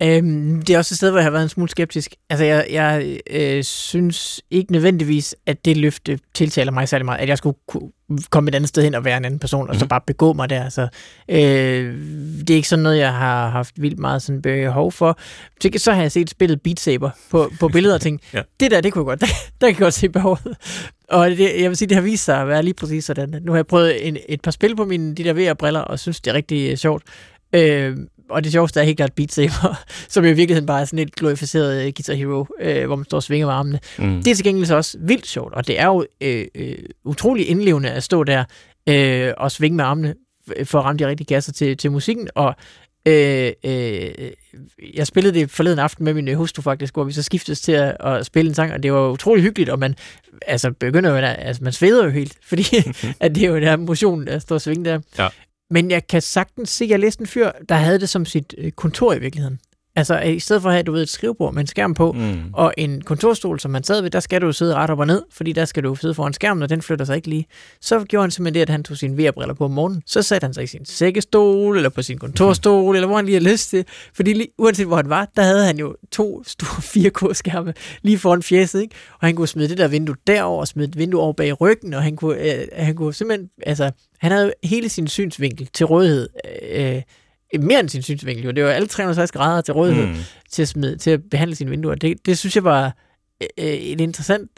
[0.02, 2.14] Øh, Øhm, det er også et sted, hvor jeg har været en smule skeptisk.
[2.30, 7.28] Altså, jeg, jeg øh, synes ikke nødvendigvis, at det løfte tiltaler mig særlig meget, at
[7.28, 7.90] jeg skulle kunne
[8.30, 9.88] komme et andet sted hen og være en anden person, og så Mhm.
[9.88, 10.68] bare begå mig der.
[10.68, 10.88] Så,
[11.28, 11.38] øh,
[12.40, 15.18] det er ikke sådan noget, jeg har haft vildt meget sådan behov for.
[15.62, 18.42] Så, så har jeg set spillet Beat Saber på, på billeder og tænkt, Ja.
[18.60, 19.26] det der, det kunne jeg godt, der,
[19.60, 20.56] der kan jeg godt se behovet.
[21.08, 23.34] Og det, jeg vil sige, det har vist sig at være lige præcis sådan.
[23.42, 26.20] Nu har jeg prøvet en, et par spil på mine de der VR-briller, og synes,
[26.20, 27.02] det er rigtig øh, sjovt.
[27.52, 27.96] Øh,
[28.30, 30.99] og det sjoveste er helt klart Beat Saber, som jo i virkeligheden bare er sådan
[30.99, 33.80] et glorificeret øh, Guitar Hero, øh, hvor man står og svinger med armene.
[33.99, 34.23] Mm.
[34.23, 37.49] Det er til gengæld så også vildt sjovt, og det er jo øh, øh, utrolig
[37.49, 38.45] indlevende at stå der
[38.89, 40.15] øh, og svinge med armene
[40.65, 42.54] for at ramme de rigtige kasser til, til musikken, og
[43.06, 44.10] øh, øh,
[44.95, 47.73] jeg spillede det forleden aften med min øh, hustru faktisk, hvor vi så skiftes til
[47.73, 49.95] at, at spille en sang, og det var utrolig hyggeligt, og man
[50.47, 52.67] altså begynder jo, altså man sveder jo helt, fordi
[53.21, 55.00] at det er jo den her motion, der står og svinge der.
[55.19, 55.28] Ja.
[55.70, 58.72] Men jeg kan sagtens se, jeg læste en fyr, der havde det som sit øh,
[58.72, 59.60] kontor i virkeligheden.
[59.97, 62.41] Altså i stedet for at have, du ved, et skrivebord med en skærm på, Mm.
[62.52, 65.23] og en kontorstol, som man sad ved, der skal du sidde ret op og ned,
[65.32, 67.47] fordi der skal du sidde foran skærmen, og den flytter sig ikke lige.
[67.80, 70.02] Så gjorde han simpelthen det, at han tog sine VR-briller på om morgenen.
[70.06, 73.39] Så satte han sig i sin sækkestol, eller på sin kontorstol, eller hvor han lige
[73.41, 73.85] havde lyst til.
[74.15, 78.43] Fordi lige, uanset hvor han var, der havde han jo to store 4K-skærme lige foran
[78.43, 78.95] fjeset, ikke?
[79.21, 81.95] Og han kunne smide det der vindue derover, og smide et vindue over bag ryggen,
[81.95, 86.28] og han kunne, øh, han kunne simpelthen, altså, han havde hele sin synsvinkel til rådighed.
[86.73, 87.02] Øh,
[87.61, 88.50] mere end sin synsvinkel, jo.
[88.50, 90.15] Det var alle 360 grader til rådighed Mm.
[90.50, 91.95] til at, smide, til at behandle sine vinduer.
[91.95, 92.97] Det, det synes jeg var
[93.59, 94.50] øh, et interessant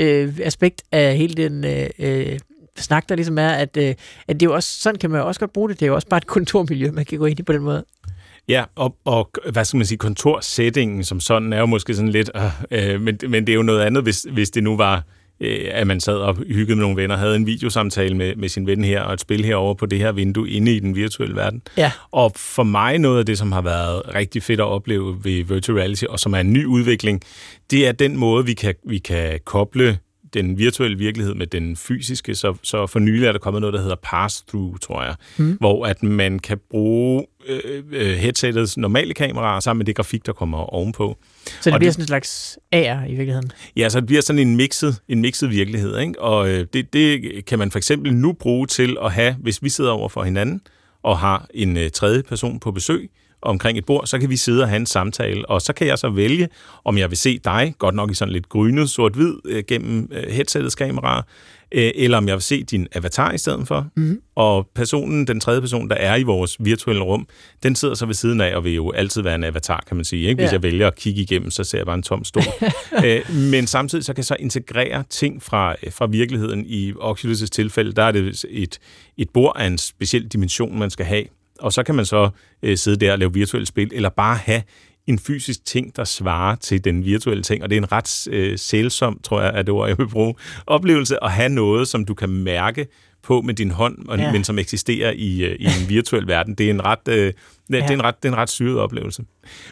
[0.00, 2.38] øh, aspekt af hele den øh, øh,
[2.78, 3.94] snak, der ligesom er, at, øh,
[4.28, 5.80] at det er jo også, sådan kan man jo også godt bruge det.
[5.80, 7.84] Det er jo også bare et kontormiljø, man kan gå ind i på den måde.
[8.48, 12.30] Ja, og, og hvad skal man sige, kontorsætningen som sådan er jo måske sådan lidt,
[12.70, 15.02] øh, øh, men, men det er jo noget andet, hvis, hvis det nu var,
[15.40, 18.66] øh, at man sad og hyggede med nogle venner, havde en videosamtale med, med sin
[18.66, 21.62] ven her, og et spil herover på det her vindue inde i den virtuelle verden.
[21.76, 21.92] Ja.
[22.10, 25.78] Og for mig noget af det, som har været rigtig fedt at opleve ved virtual
[25.78, 27.22] reality, og som er en ny udvikling,
[27.70, 29.98] det er den måde, vi kan, vi kan koble
[30.34, 32.34] den virtuelle virkelighed med den fysiske.
[32.34, 35.52] Så, så for nylig er der kommet noget, der hedder pass-through, tror jeg, Mm.
[35.60, 40.32] hvor at man kan bruge øh, øh, headsettets normale kameraer sammen med det grafik, der
[40.32, 41.16] kommer ovenpå.
[41.44, 43.50] Så det Og bliver det- sådan en slags AR i virkeligheden.
[43.76, 46.20] Ja, så det bliver sådan en mixet, en mixet virkelighed, ikke?
[46.22, 49.68] og øh, det, det kan man for eksempel nu bruge til at have, hvis vi
[49.68, 50.60] sidder over for hinanden
[51.02, 53.10] og har en øh, tredje person på besøg
[53.44, 55.98] omkring et bord, så kan vi sidde og have en samtale, og så kan jeg
[55.98, 56.48] så vælge,
[56.84, 60.30] om jeg vil se dig, godt nok i sådan lidt grynet sort-hvid øh, gennem øh,
[60.32, 61.22] headsettets kameraer,
[61.72, 63.86] øh, eller om jeg vil se din avatar i stedet for.
[63.96, 64.20] Mhm.
[64.36, 67.26] Og personen, den tredje person, der er i vores virtuelle rum,
[67.62, 70.04] den sidder så ved siden af, og vil jo altid være en avatar, kan man
[70.04, 70.28] sige.
[70.28, 70.42] Ikke?
[70.42, 70.52] Hvis Ja.
[70.52, 72.42] jeg vælger at kigge igennem, så ser jeg bare en tom stol.
[73.50, 76.64] men samtidig så kan jeg så integrere ting fra, fra virkeligheden.
[76.66, 78.78] I Oculus' tilfælde, der er det et,
[79.18, 81.24] et bord af en speciel dimension, man skal have.
[81.60, 82.30] Og så kan man så
[82.62, 84.62] øh, sidde der og lave virtuelle spil, eller bare have
[85.06, 87.62] en fysisk ting, der svarer til den virtuelle ting.
[87.62, 90.34] Og det er en ret øh, sælsom, tror jeg, er det ord, jeg vil bruge,
[90.66, 92.86] oplevelse at have noget, som du kan mærke
[93.24, 94.32] på med din hånd, og, ja.
[94.32, 96.54] men som eksisterer i, øh, i en virtuel verden.
[96.54, 97.34] Det er en ret, øh, det,
[97.70, 97.76] ja.
[97.76, 99.24] det er en ret, det er en ret syret oplevelse.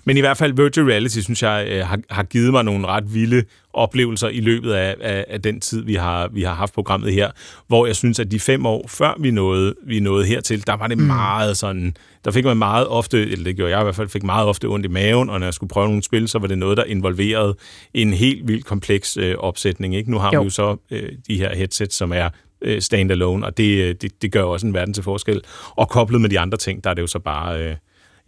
[0.05, 3.15] Men i hvert fald virtual reality, synes jeg, øh, har, har givet mig nogle ret
[3.15, 7.13] vilde oplevelser i løbet af, af, af den tid, vi har, vi har haft programmet
[7.13, 7.31] her,
[7.69, 10.87] hvor jeg synes, at de fem år før vi nåede, vi nåede hertil, der var
[10.87, 11.05] det mm.
[11.05, 14.23] meget sådan, der fik man meget ofte, eller det gjorde jeg i hvert fald, fik
[14.23, 16.59] meget ofte ondt i maven, og når jeg skulle prøve nogle spil, så var det
[16.59, 17.57] noget, der involverede
[17.95, 19.97] en helt vildt kompleks øh, opsætning.
[19.97, 20.11] Ikke?
[20.11, 20.41] Nu har jo.
[20.41, 22.29] vi jo så øh, de her headsets, som er
[22.65, 25.41] øh, standalone, og det, øh, det, det gør også en verden til forskel.
[25.71, 27.63] Og koblet med de andre ting, der er det jo så bare...
[27.63, 27.77] Øh,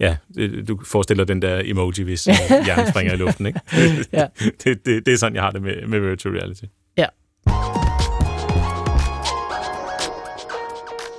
[0.00, 0.16] ja,
[0.68, 2.34] du forestiller den der emoji, hvis øh,
[2.66, 3.60] hjernen springer i luften, ikke?
[4.12, 4.26] ja.
[4.64, 6.64] det, det, det er sådan, jeg har det med, med virtual reality.
[6.96, 7.06] Ja.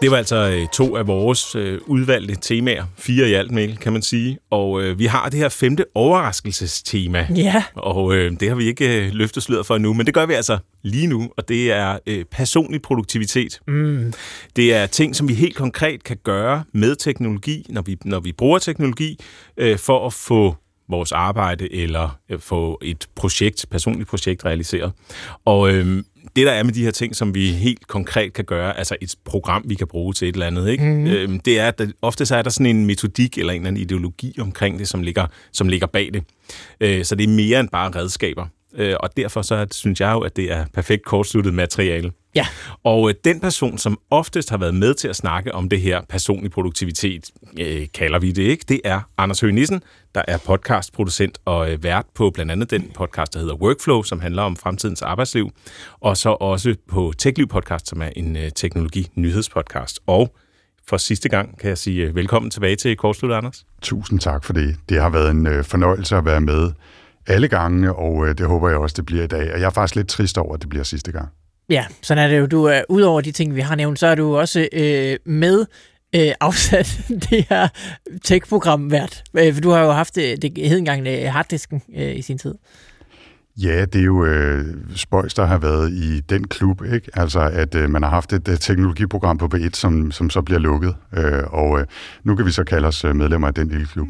[0.06, 2.84] Det var altså øh, to af vores øh, udvalgte temaer.
[2.98, 4.38] Fire i alt, Mikkel, kan man sige.
[4.50, 7.28] Og øh, vi har det her femte overraskelsestema.
[7.36, 7.63] Ja.
[7.76, 10.34] Og øh, det har vi ikke øh, løftet sløret for nu, men det gør vi
[10.34, 13.60] altså lige nu, og det er øh, personlig produktivitet.
[13.68, 14.13] Mm.
[14.56, 18.32] Det er ting, som vi helt konkret kan gøre med teknologi, når vi, når vi
[18.32, 19.20] bruger teknologi,
[19.58, 20.56] øh, for at få
[20.89, 24.91] vores arbejde eller øh, få et projekt, personligt projekt realiseret.
[25.46, 26.04] Og øh,
[26.36, 29.16] det, der er med de her ting, som vi helt konkret kan gøre, altså et
[29.26, 30.84] program, vi kan bruge til et eller andet, ikke?
[30.84, 31.08] Mm.
[31.08, 33.68] Øhm, det er, at der, ofte så er der sådan en metodik eller en eller
[33.68, 36.24] anden ideologi omkring det, som ligger, som ligger bag det.
[36.82, 38.48] Øh, så det er mere end bare redskaber.
[38.76, 42.12] Øh, og derfor så synes jeg jo, at det er perfekt kortsluttet materiale.
[42.36, 42.45] Ja.
[42.84, 46.02] Og øh, den person, som oftest har været med til at snakke om det her
[46.10, 49.82] personlig produktivitet, øh, kalder vi det ikke, det er Anders Høgh Nissen,
[50.15, 54.19] der er podcastproducent og øh, vært på blandt andet den podcast, der hedder Workflow, som
[54.19, 55.52] handler om fremtidens arbejdsliv,
[56.02, 60.00] og så også på TechLiv Podcast, som er en øh, teknologi-nyhedspodcast.
[60.08, 60.36] Og
[60.88, 63.65] for sidste gang kan jeg sige øh, velkommen tilbage til Kortslut, Anders.
[63.82, 64.76] Tusind tak for det.
[64.89, 66.71] Det har været en øh, fornøjelse at være med
[67.28, 69.54] alle gangene, og øh, det håber jeg også, det bliver i dag.
[69.54, 71.30] Og jeg er faktisk lidt trist over, at det bliver sidste gang.
[71.69, 72.45] Ja, sådan er det jo.
[72.45, 75.65] Du er, udover de ting, vi har nævnt, så er du også øh, med
[76.15, 77.67] øh, afsat det her
[78.23, 79.23] tech-program hvert.
[79.38, 82.38] Øh, for du har jo haft det, det hed engang øh, harddisken øh, i sin
[82.38, 82.56] tid.
[83.58, 84.65] Ja, det er jo øh,
[84.96, 87.10] Spøjs, der har været i den klub, ikke?
[87.13, 90.60] Altså, at øh, man har haft et, øh, teknologiprogram på B1, som, som så bliver
[90.60, 91.86] lukket, øh, og øh,
[92.24, 94.08] nu kan vi så kalde os øh, medlemmer af den lille klub.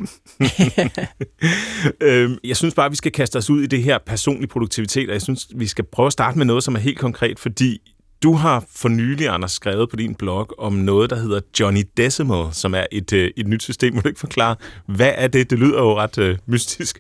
[2.02, 5.10] øhm, jeg synes bare, at vi skal kaste os ud i det her personlige produktivitet,
[5.10, 7.82] og jeg synes, vi skal prøve at starte med noget, som er helt konkret, fordi
[8.24, 12.46] du har for nylig, Anders, skrevet på din blog om noget, der hedder Johnny Decimal,
[12.52, 13.94] som er et, øh, et nyt system.
[13.94, 14.56] Må du ikke forklare,
[14.86, 15.50] hvad er det?
[15.50, 17.00] Det lyder jo ret øh, mystisk.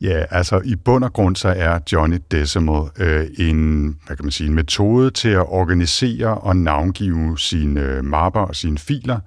[0.00, 4.32] Ja, altså i bund og grund så er Johnny Decimal øh, en, hvad kan man
[4.32, 9.20] sige, en metode til at organisere og navngive sine øh, mapper og sine filer,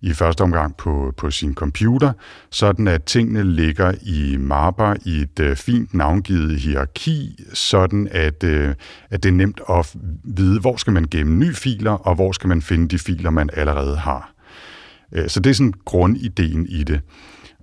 [0.00, 2.12] i første omgang på, på sin computer,
[2.50, 8.74] sådan at tingene ligger i mapper i et øh, fint navngivet hierarki, sådan at, øh,
[9.10, 12.48] at det er nemt at vide, hvor skal man gemme nye filer, og hvor skal
[12.48, 14.32] man finde de filer, man allerede har.
[15.12, 17.00] Øh, så det er sådan grundideen i det.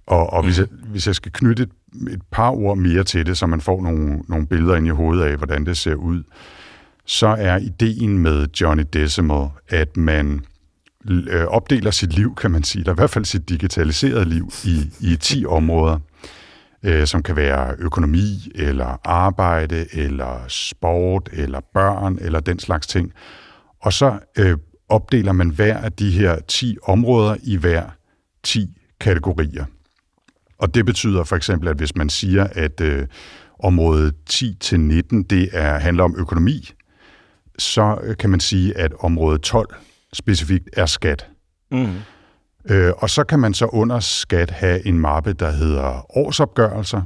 [0.05, 1.71] Og, og hvis, jeg, hvis jeg skal knytte et,
[2.11, 5.23] et par ord mere til det, så man får nogle, nogle billeder ind i hovedet
[5.23, 6.23] af, hvordan det ser ud,
[7.05, 10.45] så er ideen med Johnny Decimal, at man
[11.09, 14.91] øh, opdeler sit liv, kan man sige, eller i hvert fald sit digitaliserede liv, i,
[14.99, 15.99] i 10 områder,
[16.83, 23.11] øh, som kan være økonomi, eller arbejde, eller sport, eller børn, eller den slags ting.
[23.81, 24.57] Og så øh,
[24.89, 27.89] opdeler man hver af de her 10 områder i hver
[28.43, 29.65] 10 kategorier.
[30.63, 33.07] Og det betyder for eksempel, at hvis man siger, at øh,
[33.63, 36.71] område 10 til 19 det er handler om økonomi,
[37.59, 39.75] så øh, kan man sige, at område 12
[40.13, 41.27] specifikt er skat.
[41.71, 41.87] Mm.
[42.69, 47.01] Øh, og så kan man så under skat have en mappe, der hedder årsopgørelser.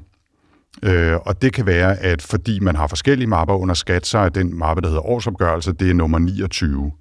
[0.84, 4.30] Øh, og det kan være, at fordi man har forskellige mapper under skat, så er
[4.30, 6.92] den mappe, der hedder årsopgørelser, det er nummer 29.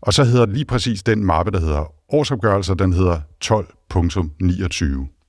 [0.00, 5.19] Og så hedder lige præcis den mappe, der hedder årsopgørelser, den hedder 12.29.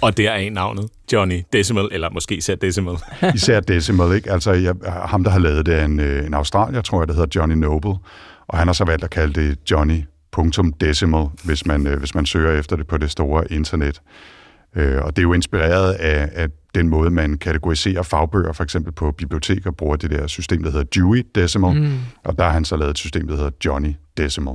[0.00, 2.96] Og det er en navnet, Johnny Decimal, eller måske især Decimal.
[3.34, 4.32] især Decimal, ikke?
[4.32, 7.14] Altså, jeg, ham, der har lavet det, er en, øh, en australier, tror jeg, der
[7.14, 7.94] hedder Johnny Noble.
[8.48, 12.58] Og han har så valgt at kalde det Johnny.decimal, hvis man, øh, hvis man søger
[12.58, 14.00] efter det på det store internet.
[14.76, 18.92] Øh, og det er jo inspireret af, af den måde, man kategoriserer fagbøger, for eksempel
[18.92, 21.98] på biblioteker, bruger det der system, der hedder Dewey Decimal, mm.
[22.24, 24.54] og der har han så lavet et system, der hedder Johnny Decimal.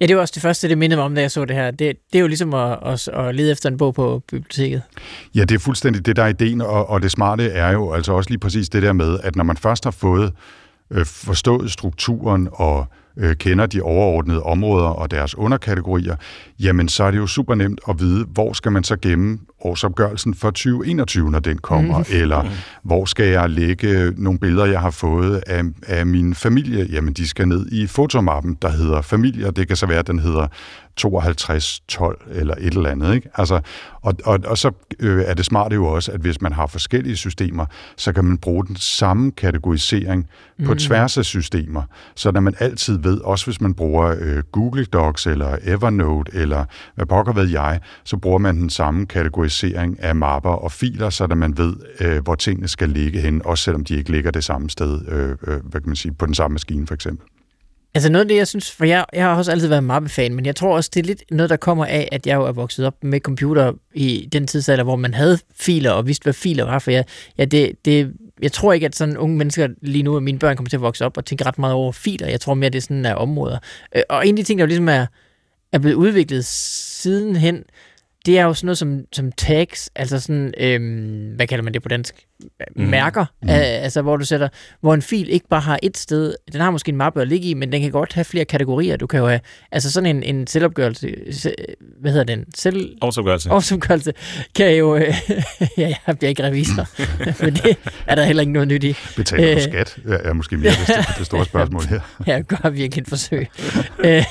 [0.00, 1.70] Ja, det var også det første, det mindede mig om, da jeg så det her.
[1.70, 4.82] Det, det er jo ligesom at, at, at lede efter en bog på biblioteket.
[5.34, 8.12] Ja, det er fuldstændig det, der er ideen, og, og det smarte er jo altså
[8.12, 10.32] også lige præcis det der med, at når man først har fået
[10.90, 12.86] øh, forstået strukturen og
[13.18, 16.16] øh, kender de overordnede områder og deres underkategorier,
[16.60, 20.34] jamen så er det jo super nemt at vide, hvor skal man så gemme årsopgørelsen
[20.34, 22.04] for 2021, når den kommer, mm.
[22.10, 22.48] eller mm.
[22.82, 26.86] hvor skal jeg lægge nogle billeder, jeg har fået af, af min familie?
[26.92, 30.06] Jamen, de skal ned i fotomappen, der hedder familie, og det kan så være, at
[30.06, 30.46] den hedder
[30.98, 33.14] 5212 eller et eller andet.
[33.14, 33.28] Ikke?
[33.34, 33.60] Altså,
[34.02, 37.16] og, og, og så øh, er det smarte jo også, at hvis man har forskellige
[37.16, 40.28] systemer, så kan man bruge den samme kategorisering
[40.66, 40.78] på mm.
[40.78, 41.82] tværs af systemer,
[42.14, 47.06] så man altid ved, også hvis man bruger øh, Google Docs eller Evernote eller hvad
[47.06, 51.58] pokker ved jeg, så bruger man den samme kategorisering af mapper og filer, så man
[51.58, 55.08] ved, øh, hvor tingene skal ligge hen, også selvom de ikke ligger det samme sted,
[55.08, 57.26] øh, øh, hvad kan man sige, på den samme maskine for eksempel.
[57.94, 60.46] Altså noget af det, jeg synes, for jeg, jeg har også altid været mappefan, men
[60.46, 62.86] jeg tror også, det er lidt noget, der kommer af, at jeg jo er vokset
[62.86, 66.78] op med computer i den tidsalder, hvor man havde filer og vidste, hvad filer var,
[66.78, 67.04] for jeg,
[67.38, 70.56] ja, det, det, jeg tror ikke, at sådan unge mennesker lige nu, at mine børn
[70.56, 72.26] kommer til at vokse op og tænke ret meget over filer.
[72.28, 73.58] Jeg tror mere, det er sådan af områder.
[73.96, 75.06] Øh, og en af de ting, der ligesom er,
[75.72, 77.64] er blevet udviklet sidenhen,
[78.26, 81.82] det er jo sådan noget som, som tags, altså sådan, øhm, hvad kalder man det
[81.82, 82.27] på dansk?
[82.76, 82.84] Mm.
[82.84, 83.48] Mærker, mm.
[83.48, 84.48] altså hvor du sætter,
[84.80, 87.48] hvor en fil ikke bare har et sted, den har måske en mappe at ligge
[87.48, 88.96] i, men den kan godt have flere kategorier.
[88.96, 89.40] Du kan jo have,
[89.72, 91.14] altså sådan en, en selvopgørelse,
[92.00, 92.44] hvad hedder den?
[92.54, 92.96] Selv...
[93.02, 93.50] Årsopgørelse.
[93.50, 94.12] Årsopgørelse
[94.54, 95.14] kan jo, øh,
[95.78, 96.86] ja, jeg bliver ikke revisor,
[97.44, 98.94] men det er der heller ikke noget nyt i.
[99.16, 99.98] Betaler du skat?
[100.06, 102.00] Er måske mere det, det store spørgsmål her.
[102.26, 103.48] ja, jeg gør virkelig et forsøg.
[103.98, 104.24] Øh,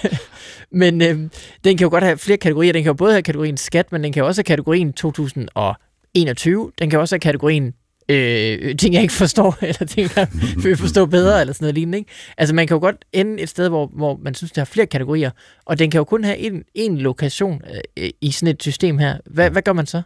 [0.71, 1.19] men øh,
[1.63, 2.73] den kan jo godt have flere kategorier.
[2.73, 6.71] Den kan jo både have kategorien skat, men den kan også have kategorien 2021.
[6.79, 7.73] Den kan også have kategorien
[8.09, 10.27] øh, ting, jeg ikke forstår, eller ting, jeg
[10.63, 11.97] vil forstå bedre, eller sådan noget lignende.
[11.97, 12.11] Ikke?
[12.37, 14.87] Altså, man kan jo godt ende et sted, hvor, hvor man synes, der har flere
[14.87, 15.31] kategorier,
[15.65, 17.61] og den kan jo kun have en, en lokation
[17.97, 19.17] øh, i sådan et system her.
[19.25, 20.01] Hvad, hvad gør man så?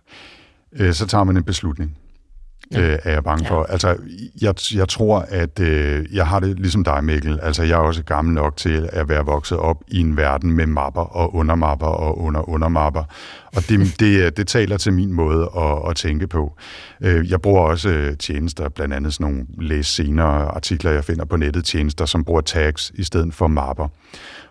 [0.74, 1.98] Øh, så tager man en beslutning
[2.72, 2.82] ja.
[2.82, 3.50] øh, er jeg bange ja.
[3.50, 3.64] for.
[3.64, 3.98] Altså,
[4.42, 7.40] jeg, jeg tror, at øh, jeg har det ligesom dig, Mikkel.
[7.42, 10.66] Altså, jeg er også gammel nok til at være vokset op i en verden med
[10.66, 13.04] mapper og undermapper og under-undermapper.
[13.56, 16.58] Og det, det, øh, det taler til min måde at, at tænke på.
[17.02, 21.26] Øh, jeg bruger også øh, tjenester, blandt andet sådan nogle læs senere artikler, jeg finder
[21.26, 23.88] på nettet, tjenester, som bruger tags i stedet for mapper.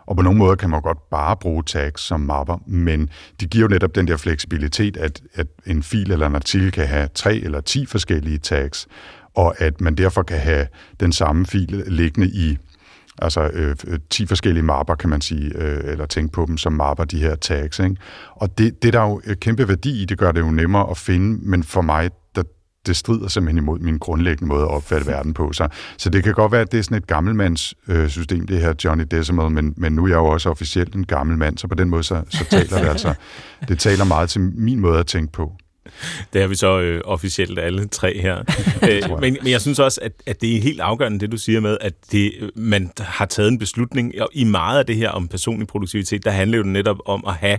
[0.06, 3.08] Og på nogle måder kan man godt bare bruge tags som mapper, men
[3.40, 6.86] de giver jo netop den der fleksibilitet, at, at en fil eller en artikel kan
[6.86, 8.88] have tre eller ti forskellige tags,
[9.34, 10.66] og at man derfor kan have
[11.00, 12.58] den samme fil liggende i
[13.22, 13.76] altså øh,
[14.10, 17.34] 10 forskellige mapper, kan man sige, øh, eller tænke på dem som mapper, de her
[17.34, 17.78] tags.
[17.78, 17.96] Ikke?
[18.30, 20.96] Og det, det der er jo kæmpe værdi i, det gør det jo nemmere at
[20.96, 22.10] finde, men for mig,
[22.86, 25.52] det strider simpelthen imod min grundlæggende måde at opfatte verden på.
[25.52, 28.60] Så, så det kan godt være, at det er sådan et gammelmands øh, system, det
[28.60, 31.68] her Johnny Decimal, men, men nu er jeg jo også officielt en gammel mand, så
[31.68, 33.14] på den måde, så, så taler det altså,
[33.68, 35.52] det taler meget til min måde at tænke på.
[36.32, 38.38] Det har vi så øh, officielt alle tre her.
[38.90, 41.60] øh, men, men jeg synes også, at, at det er helt afgørende, det du siger
[41.60, 44.14] med, at det, man har taget en beslutning.
[44.32, 47.58] I meget af det her om personlig produktivitet, der handler jo netop om at have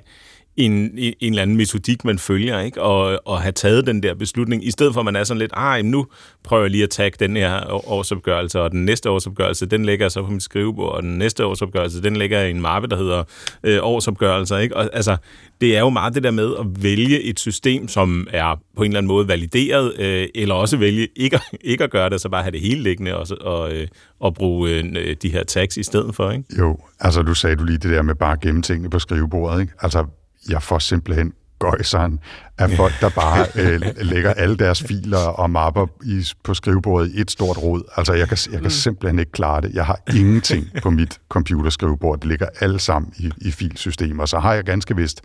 [0.58, 2.82] en, en eller anden metodik, man følger, ikke?
[2.82, 5.52] Og, og have taget den der beslutning, i stedet for at man er sådan lidt,
[5.54, 6.08] ah, nu
[6.44, 10.12] prøver jeg lige at tage den her årsopgørelse, og den næste årsopgørelse, den lægger jeg
[10.12, 12.98] så på mit skrivebord, og den næste årsopgørelse, den lægger jeg i en mappe, der
[12.98, 13.24] hedder
[13.64, 14.78] øh, årsopgørelser, ikke?
[14.78, 15.18] Og, altså,
[15.62, 18.92] det er jo meget det der med at vælge et system, som er på en
[18.92, 22.44] eller anden måde valideret, øh, eller også vælge ikke, ikke at gøre det, så bare
[22.44, 23.88] have det hele liggende og, og, øh,
[24.20, 26.44] og bruge øh, de her tags i stedet for, ikke?
[26.58, 29.62] Jo, altså du sagde du lige det der med bare at gemme tingene på skrivebordet,
[29.62, 29.74] ikke?
[29.80, 30.06] Altså
[30.50, 32.20] jeg får simpelthen gøjseren
[32.58, 37.22] af folk, der bare øh, lægger alle deres filer og mapper i, på skrivebordet i
[37.22, 37.82] et stort rod.
[37.98, 38.70] Altså, jeg kan, jeg kan mm.
[38.70, 39.74] simpelthen ikke klare det.
[39.74, 42.20] Jeg har ingenting på mit computerskrivebord.
[42.20, 44.26] Det ligger alle sammen i, i filsystemer.
[44.26, 45.22] Så har jeg ganske vist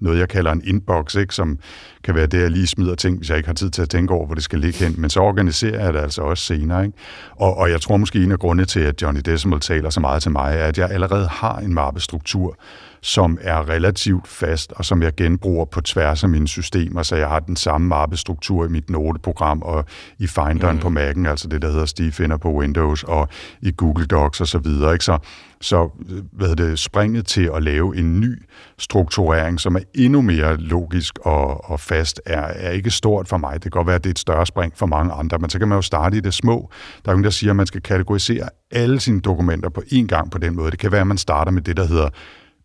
[0.00, 1.58] noget, jeg kalder en inbox, ikke, som
[2.04, 4.14] kan være det, jeg lige smider ting, hvis jeg ikke har tid til at tænke
[4.14, 4.94] over, hvor det skal ligge hen.
[4.98, 6.84] Men så organiserer jeg det altså også senere.
[6.84, 6.98] Ikke?
[7.36, 10.22] Og, og jeg tror måske, en af grundene til, at Johnny Decimal taler så meget
[10.22, 12.56] til mig, er, at jeg allerede har en mappestruktur,
[13.02, 17.28] som er relativt fast, og som jeg genbruger på tværs af mine systemer, så jeg
[17.28, 19.84] har den samme mappestruktur i mit noteprogram og
[20.18, 20.82] i Finderen mm.
[20.82, 23.28] på Mac'en, altså det, der hedder Stifinder på Windows, og
[23.62, 24.46] i Google Docs osv.
[24.46, 25.04] Så, videre, ikke?
[25.04, 25.18] så,
[25.60, 25.88] så
[26.32, 28.42] hvad det, springet til at lave en ny
[28.78, 33.54] strukturering, som er endnu mere logisk og, og fast, er, er ikke stort for mig.
[33.54, 35.58] Det kan godt være, at det er et større spring for mange andre, men så
[35.58, 36.70] kan man jo starte i det små.
[37.04, 40.30] Der er jo der siger, at man skal kategorisere alle sine dokumenter på én gang
[40.30, 40.70] på den måde.
[40.70, 42.08] Det kan være, at man starter med det, der hedder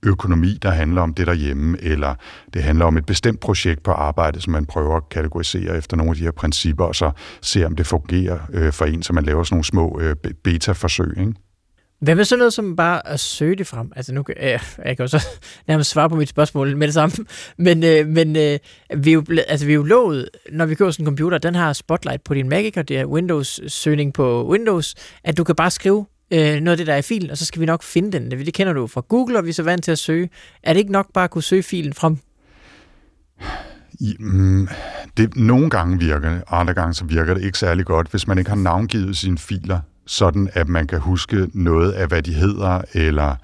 [0.04, 2.16] økonomi, der handler om det derhjemme, eller
[2.54, 6.10] det handler om et bestemt projekt på arbejde, som man prøver at kategorisere efter nogle
[6.10, 9.24] af de her principper, og så se, om det fungerer øh, for en, så man
[9.24, 11.18] laver sådan nogle små øh, beta-forsøg.
[11.18, 11.34] Ikke?
[12.00, 13.92] Hvad med sådan noget som bare at søge det frem?
[13.96, 15.28] Altså nu kan jeg, jeg kan jo så
[15.68, 17.16] nærmest svare på mit spørgsmål med det samme,
[17.58, 18.60] men, øh, men øh,
[18.98, 21.56] vi, er jo, altså, vi er jo lovet, når vi køber sådan en computer, den
[21.56, 25.72] har Spotlight på din Mac, og det er Windows-søgning på Windows, at du kan bare
[25.72, 26.06] skrive
[26.36, 28.32] øh, noget af det, der er i filen, og så skal vi nok finde den.
[28.32, 30.30] Det kender du fra Google, og vi er så vant til at søge.
[30.64, 32.18] Er det ikke nok bare at kunne søge filen frem?
[34.20, 34.68] Mm,
[35.18, 38.38] det, nogle gange virker det, andre gange så virker det ikke særlig godt, hvis man
[38.38, 42.82] ikke har navngivet sine filer, sådan at man kan huske noget af, hvad de hedder,
[42.94, 43.36] eller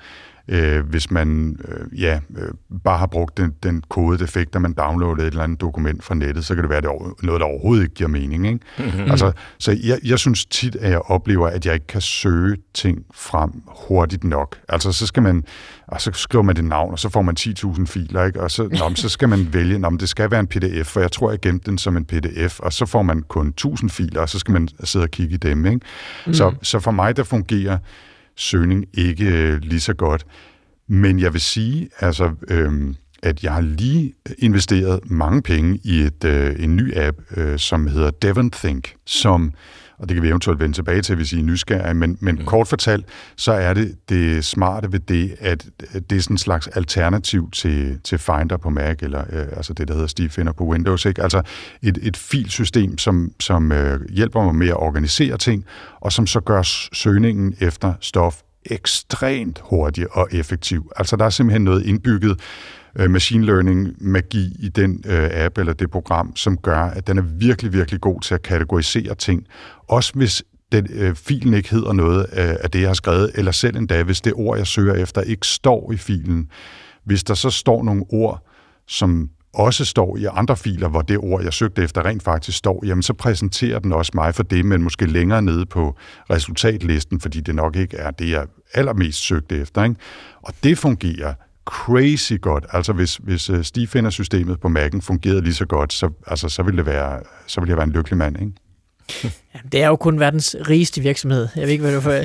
[0.51, 2.47] øh, hvis man øh, ja, øh,
[2.83, 6.45] bare har brugt den, den kode-defekt, at man downloadede et eller andet dokument fra nettet,
[6.45, 6.89] så kan det være det
[7.23, 8.47] noget, der overhovedet ikke giver mening.
[8.47, 8.59] Ikke?
[8.77, 9.11] Mm-hmm.
[9.11, 13.05] Altså, så jeg, jeg synes tit, at jeg oplever, at jeg ikke kan søge ting
[13.13, 14.57] frem hurtigt nok.
[14.69, 15.43] Altså, så skal man,
[15.87, 18.41] og så skriver man det navn, og så får man 10.000 filer, ikke?
[18.41, 21.11] og så, nå, så skal man vælge, nå, det skal være en pdf, for jeg
[21.11, 24.29] tror, jeg gemte den som en pdf, og så får man kun 1.000 filer, og
[24.29, 25.65] så skal man sidde og kigge i dem.
[25.65, 25.79] Ikke?
[26.27, 26.33] Mm.
[26.33, 27.77] Så, så for mig, der fungerer
[28.41, 30.25] søgning ikke øh, lige så godt.
[30.87, 36.23] Men jeg vil sige, altså, øh, at jeg har lige investeret mange penge i et,
[36.23, 39.53] øh, en ny app, øh, som hedder Devon Think, som
[40.01, 42.45] og det kan vi eventuelt vende tilbage til, hvis I er nysgerrige, men, men mm.
[42.45, 45.65] kort fortalt, så er det det smarte ved det, at
[46.09, 49.87] det er sådan en slags alternativ til, til Finder på Mac, eller øh, altså det,
[49.87, 51.05] der hedder Steve Finder på Windows.
[51.05, 51.23] Ikke?
[51.23, 51.41] Altså
[51.81, 55.65] et, et filsystem, som, som øh, hjælper mig med at organisere ting,
[55.99, 56.61] og som så gør
[56.93, 60.91] søgningen efter stof ekstremt hurtig og effektiv.
[60.95, 62.39] Altså der er simpelthen noget indbygget
[62.99, 67.17] Øh, machine learning magi i den øh, app eller det program, som gør, at den
[67.17, 69.47] er virkelig, virkelig god til at kategorisere ting.
[69.87, 73.51] Også hvis den, øh, filen ikke hedder noget øh, af det, jeg har skrevet, eller
[73.51, 76.49] selv endda, hvis det ord, jeg søger efter, ikke står i filen.
[77.03, 78.47] Hvis der så står nogle ord,
[78.87, 82.85] som også står i andre filer, hvor det ord, jeg søgte efter, rent faktisk står,
[82.85, 85.95] jamen så præsenterer den også mig for det, men måske længere nede på
[86.29, 89.83] resultatlisten, fordi det nok ikke er det, jeg allermest søgte efter.
[89.83, 89.95] Ikke?
[90.41, 91.33] Og det fungerer
[91.71, 92.65] crazy godt.
[92.71, 96.77] Altså hvis, hvis uh, stifinder-systemet på Mac'en fungerede lige så godt, så, altså, så, ville
[96.77, 98.41] det være, så ville jeg være en lykkelig mand.
[98.41, 98.53] Ikke?
[99.53, 101.47] Ja, det er jo kun verdens rigeste virksomhed.
[101.55, 102.11] Jeg ved ikke, hvad du, for,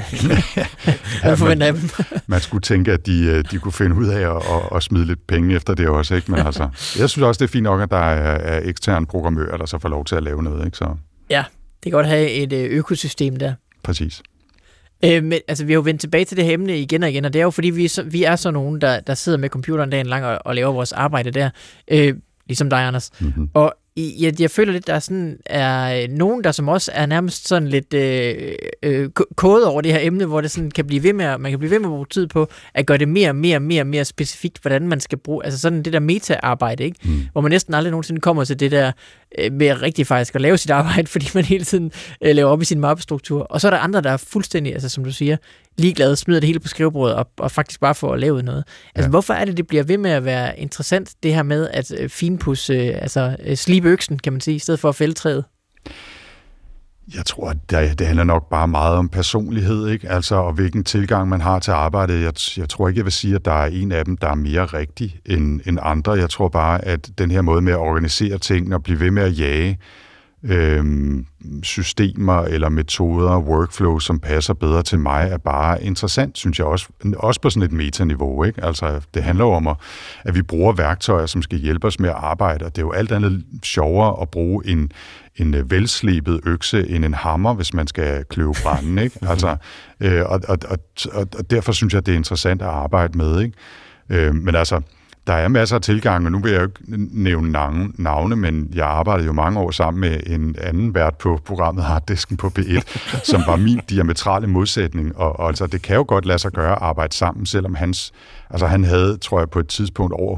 [1.27, 1.83] hvad forventer af dem.
[2.27, 5.05] man skulle tænke, at de, øh, de kunne finde ud af at, at, at smide
[5.05, 6.15] lidt penge efter det også.
[6.15, 6.31] Ikke?
[6.31, 6.63] Men altså,
[6.99, 9.79] jeg synes også, det er fint nok, at der er, er eksterne programmører, der så
[9.79, 10.65] får lov til at lave noget.
[10.65, 10.77] Ikke?
[10.77, 10.97] Så.
[11.31, 11.45] Ja,
[11.85, 13.55] det kan godt have et øh, økosystem der.
[13.83, 14.23] Præcis.
[15.05, 17.25] Øh, men, altså, vi har jo vendt tilbage til det her emne igen og igen,
[17.25, 19.49] og det er jo fordi, vi så, vi er så nogen, der, der sidder med
[19.49, 21.51] computeren dagen lang og, og laver vores arbejde der,
[21.89, 22.15] øh,
[22.47, 23.11] ligesom dig, Anders.
[23.21, 23.51] Mm-hmm.
[23.55, 27.07] Og jeg, jeg føler lidt, der er, sådan, er øh, nogen, der som også er
[27.07, 31.03] nærmest sådan lidt øh, øh, kode over det her emne, hvor det sådan kan blive
[31.03, 33.29] ved med man kan blive ved med at bruge tid på at gøre det mere
[33.29, 36.85] og mere og mere, mere specifikt, hvordan man skal bruge, altså sådan det der meta-arbejde,
[36.85, 36.99] ikke?
[37.05, 37.29] Mm.
[37.33, 38.93] hvor man næsten aldrig nogensinde kommer til det der
[39.39, 42.63] øh, med rigtig faktisk at lave sit arbejde, fordi man hele tiden øh, laver op
[42.63, 43.43] i sin mappestruktur.
[43.43, 45.37] Og så er der andre, der er fuldstændig, altså som du siger,
[45.79, 48.65] ligeglade, smider det hele på skrivebordet og, og faktisk bare får lavet noget.
[48.95, 49.11] Altså ja.
[49.11, 52.09] hvorfor er det, det bliver ved med at være interessant, det her med at øh,
[52.09, 55.45] finpudse, øh, altså øh, slibe øksen, kan man sige, i stedet for at fælde træet?
[57.15, 60.09] Jeg tror, at det, det handler nok bare meget om personlighed, ikke?
[60.09, 62.23] Altså, og hvilken tilgang man har til arbejdet.
[62.23, 64.35] Jeg, jeg tror ikke, jeg vil sige, at der er en af dem, der er
[64.35, 66.12] mere rigtig end, end andre.
[66.12, 69.23] Jeg tror bare, at den her måde med at organisere ting og blive ved med
[69.23, 69.77] at jage, øh,
[71.62, 76.88] systemer eller metoder, workflow, som passer bedre til mig, er bare interessant, synes jeg også.
[77.16, 78.44] Også på sådan et metaniveau.
[78.44, 78.64] Ikke?
[78.64, 79.77] Altså, det handler jo om, at,
[80.25, 82.92] at vi bruger værktøjer, som skal hjælpe os med at arbejde, og det er jo
[82.92, 84.90] alt andet sjovere at bruge en,
[85.37, 88.99] en øh, velslebet økse end en hammer, hvis man skal kløve branden.
[88.99, 89.18] Ikke?
[89.29, 89.57] Altså,
[90.01, 90.79] øh, og, og, og,
[91.38, 93.40] og derfor synes jeg, det er interessant at arbejde med.
[93.40, 93.57] Ikke?
[94.11, 94.81] Øh, men altså,
[95.27, 97.53] der er masser af tilgange, og nu vil jeg jo ikke nævne
[97.99, 102.37] navne, men jeg arbejdede jo mange år sammen med en anden vært på programmet Harddisken
[102.37, 102.99] på B1,
[103.31, 106.73] som var min diametrale modsætning, og, og altså, det kan jo godt lade sig gøre
[106.73, 108.12] at arbejde sammen, selvom hans
[108.51, 110.37] Altså han havde, tror jeg, på et tidspunkt over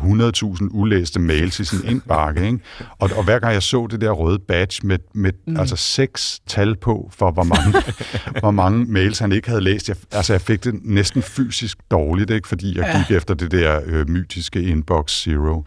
[0.59, 2.47] 100.000 ulæste mails i sin indbakke.
[2.47, 2.59] Ikke?
[2.99, 5.57] Og, og hver gang jeg så det der røde badge med, med mm.
[5.57, 7.83] altså seks tal på, for hvor mange,
[8.41, 12.31] hvor mange mails han ikke havde læst, jeg, altså jeg fik det næsten fysisk dårligt,
[12.31, 12.49] ikke?
[12.49, 13.17] fordi jeg gik ja.
[13.17, 15.65] efter det der øh, mytiske inbox zero.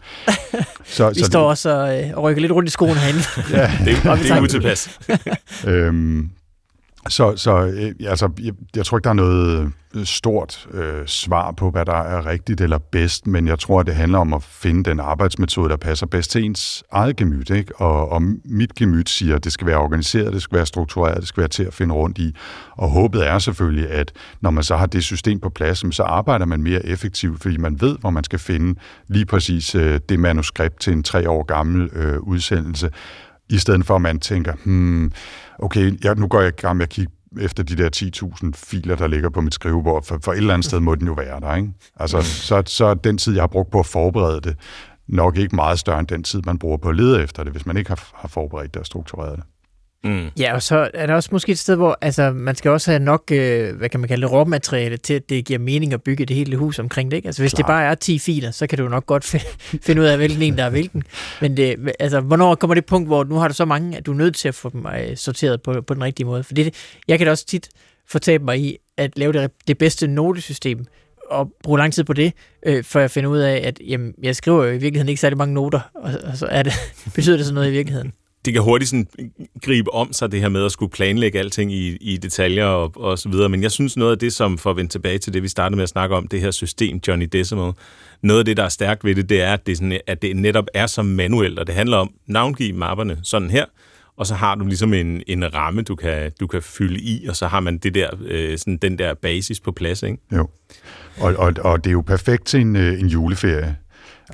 [0.84, 3.22] Så, Vi så står det, også og, øh, rykker lidt rundt i skoene herinde.
[3.50, 5.00] ja, det, det er utilpas.
[5.66, 6.30] øhm,
[7.08, 11.52] så, så øh, altså, jeg, jeg tror ikke, der er noget øh, stort øh, svar
[11.52, 14.42] på, hvad der er rigtigt eller bedst, men jeg tror, at det handler om at
[14.42, 17.50] finde den arbejdsmetode, der passer bedst til ens eget gemyt.
[17.50, 17.76] Ikke?
[17.76, 21.28] Og, og mit gemyt siger, at det skal være organiseret, det skal være struktureret, det
[21.28, 22.36] skal være til at finde rundt i.
[22.76, 26.46] Og håbet er selvfølgelig, at når man så har det system på plads, så arbejder
[26.46, 30.80] man mere effektivt, fordi man ved, hvor man skal finde lige præcis øh, det manuskript
[30.80, 32.90] til en tre år gammel øh, udsendelse,
[33.52, 35.12] i stedet for at man tænker, hmm,
[35.58, 37.90] okay, jeg, nu går jeg i gang med at kigge efter de der
[38.44, 41.06] 10.000 filer, der ligger på mit skrivebord, for, for et eller andet sted må den
[41.06, 41.68] jo være der, ikke?
[41.96, 44.56] Altså, så, så den tid, jeg har brugt på at forberede det,
[45.08, 47.66] nok ikke meget større end den tid, man bruger på at lede efter det, hvis
[47.66, 49.44] man ikke har, har forberedt det og struktureret det.
[50.04, 50.28] Mm.
[50.38, 53.02] Ja, og så er der også måske et sted, hvor altså, man skal også have
[53.02, 56.26] nok, øh, hvad kan man kalde det, råmateriale til, at det giver mening at bygge
[56.26, 57.16] det hele hus omkring det.
[57.16, 57.26] Ikke?
[57.26, 57.56] Altså, hvis Klar.
[57.56, 59.24] det bare er 10 filer, så kan du nok godt
[59.86, 61.02] finde ud af, hvilken en, der er hvilken.
[61.40, 64.12] Men det, altså, hvornår kommer det punkt, hvor nu har du så mange, at du
[64.12, 66.44] er nødt til at få dem øh, sorteret på, på den rigtige måde?
[66.44, 66.74] For det,
[67.08, 67.68] jeg kan da også tit
[68.08, 70.84] fortabe mig i at lave det, det bedste notesystem,
[71.30, 72.32] og bruge lang tid på det,
[72.66, 75.38] øh, før jeg finder ud af, at jamen, jeg skriver jo i virkeligheden ikke særlig
[75.38, 76.72] mange noter, og, og så er det,
[77.14, 78.12] betyder det sådan noget i virkeligheden
[78.44, 79.08] det kan hurtigt sådan
[79.62, 83.18] gribe om sig, det her med at skulle planlægge alting i, i detaljer og, og
[83.18, 83.48] så videre.
[83.48, 85.76] Men jeg synes, noget af det, som for at vende tilbage til det, vi startede
[85.76, 87.72] med at snakke om, det her system, Johnny Decimal,
[88.22, 90.36] noget af det, der er stærkt ved det, det er, at det, sådan, at det
[90.36, 93.64] netop er så manuelt, og det handler om navngive mapperne sådan her,
[94.16, 97.36] og så har du ligesom en, en ramme, du kan, du kan fylde i, og
[97.36, 100.18] så har man det der, øh, sådan den der basis på plads, ikke?
[100.32, 100.48] Jo,
[101.18, 103.76] og, og, og det er jo perfekt til en, øh, en juleferie.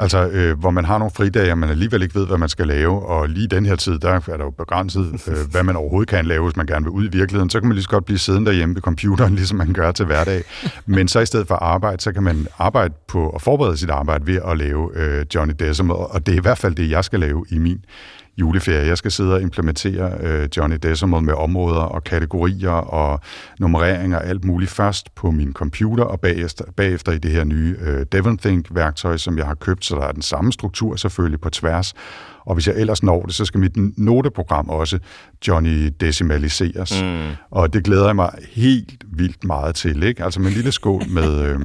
[0.00, 2.66] Altså, øh, hvor man har nogle fridage, og man alligevel ikke ved, hvad man skal
[2.66, 6.08] lave, og lige den her tid, der er der jo begrænset, øh, hvad man overhovedet
[6.08, 7.50] kan lave, hvis man gerne vil ud i virkeligheden.
[7.50, 10.06] Så kan man lige så godt blive siddende derhjemme ved computeren, ligesom man gør til
[10.06, 10.42] hverdag.
[10.86, 14.26] Men så i stedet for arbejde, så kan man arbejde på at forberede sit arbejde
[14.26, 17.20] ved at lave øh, Johnny Decimal, og det er i hvert fald det, jeg skal
[17.20, 17.84] lave i min
[18.40, 18.86] juleferie.
[18.86, 23.20] Jeg skal sidde og implementere øh, Johnny Decimal med områder og kategorier og
[23.58, 27.76] nummereringer og alt muligt først på min computer og bagefter, bagefter i det her nye
[27.80, 31.94] øh, DevonThink-værktøj, som jeg har købt, så der er den samme struktur selvfølgelig på tværs.
[32.48, 34.98] Og hvis jeg ellers når det, så skal mit noteprogram også
[35.48, 37.02] Johnny decimaliseres.
[37.02, 37.30] Mm.
[37.50, 40.02] Og det glæder jeg mig helt vildt meget til.
[40.02, 40.24] Ikke?
[40.24, 41.38] Altså med en lille skål med...
[41.48, 41.60] Øh,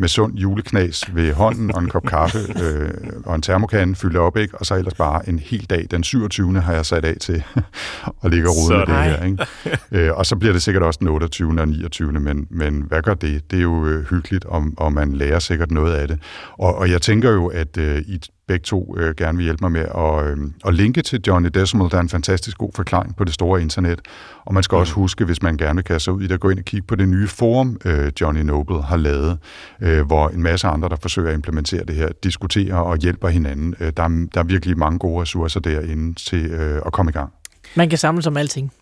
[0.00, 2.90] med sund juleknas ved hånden og en kop kaffe øh,
[3.24, 4.58] og en termokande fyldt op, ikke?
[4.58, 5.86] og så ellers bare en hel dag.
[5.90, 6.60] Den 27.
[6.60, 7.44] har jeg sat af til
[8.24, 9.24] at ligge og rode med det her.
[9.24, 9.46] Ikke?
[9.92, 11.60] øh, og så bliver det sikkert også den 28.
[11.60, 12.12] og 29.
[12.12, 13.50] Men, men hvad gør det?
[13.50, 16.18] Det er jo øh, hyggeligt, og, og man lærer sikkert noget af det.
[16.58, 19.72] Og, og jeg tænker jo, at øh, i begge to øh, gerne vil hjælpe mig
[19.72, 20.36] med at, øh,
[20.66, 21.90] at linke til Johnny Decimal.
[21.90, 24.00] Der er en fantastisk god forklaring på det store internet.
[24.44, 24.80] Og man skal mm.
[24.80, 26.64] også huske, hvis man gerne vil kaste sig ud i det, at gå ind og
[26.64, 29.38] kigge på det nye forum, øh, Johnny Noble har lavet,
[29.82, 33.74] øh, hvor en masse andre, der forsøger at implementere det her, diskuterer og hjælper hinanden.
[33.80, 37.12] Øh, der, er, der er virkelig mange gode ressourcer derinde til øh, at komme i
[37.12, 37.32] gang.
[37.74, 38.72] Man kan samles om alting.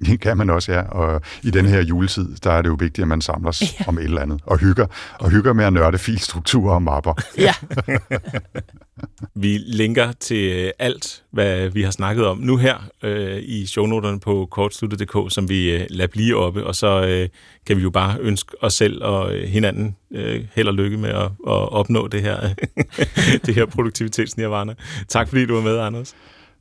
[0.00, 0.82] Det kan man også, ja.
[0.82, 3.84] Og i den her juletid, der er det jo vigtigt, at man samles ja.
[3.88, 4.40] om et eller andet.
[4.46, 4.86] Og hygger,
[5.18, 7.14] og hygger med at nørde filstrukturer og mapper.
[7.38, 7.54] Ja.
[9.34, 14.48] vi linker til alt, hvad vi har snakket om nu her øh, i shownoterne på
[14.50, 16.66] kortsluttet.dk, som vi øh, lader blive oppe.
[16.66, 17.28] Og så øh,
[17.66, 21.10] kan vi jo bare ønske os selv og øh, hinanden øh, held og lykke med
[21.10, 22.54] at, at opnå det her,
[23.46, 24.74] det her produktivitetsnirvana.
[25.08, 26.14] Tak fordi du var med, Anders.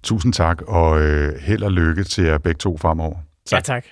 [0.04, 3.16] Tusind tak, og øh, held og lykke til jer begge to fremover.
[3.46, 3.58] Tak.
[3.58, 3.86] Ja, tak.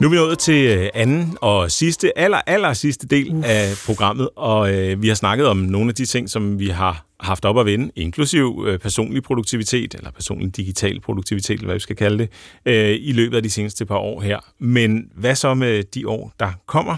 [0.00, 3.42] Nu er vi nået til øh, anden og sidste, aller, aller sidste del uh.
[3.44, 7.06] af programmet, og øh, vi har snakket om nogle af de ting, som vi har
[7.20, 11.80] haft op at vende, inklusiv øh, personlig produktivitet, eller personlig digital produktivitet, eller hvad vi
[11.80, 12.30] skal kalde det,
[12.66, 14.38] øh, i løbet af de seneste par år her.
[14.58, 16.96] Men hvad så med de år, der kommer?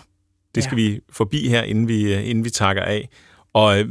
[0.55, 0.88] Det skal ja.
[0.88, 3.09] vi forbi her, inden vi, øh, inden vi takker af.
[3.53, 3.88] Og øh,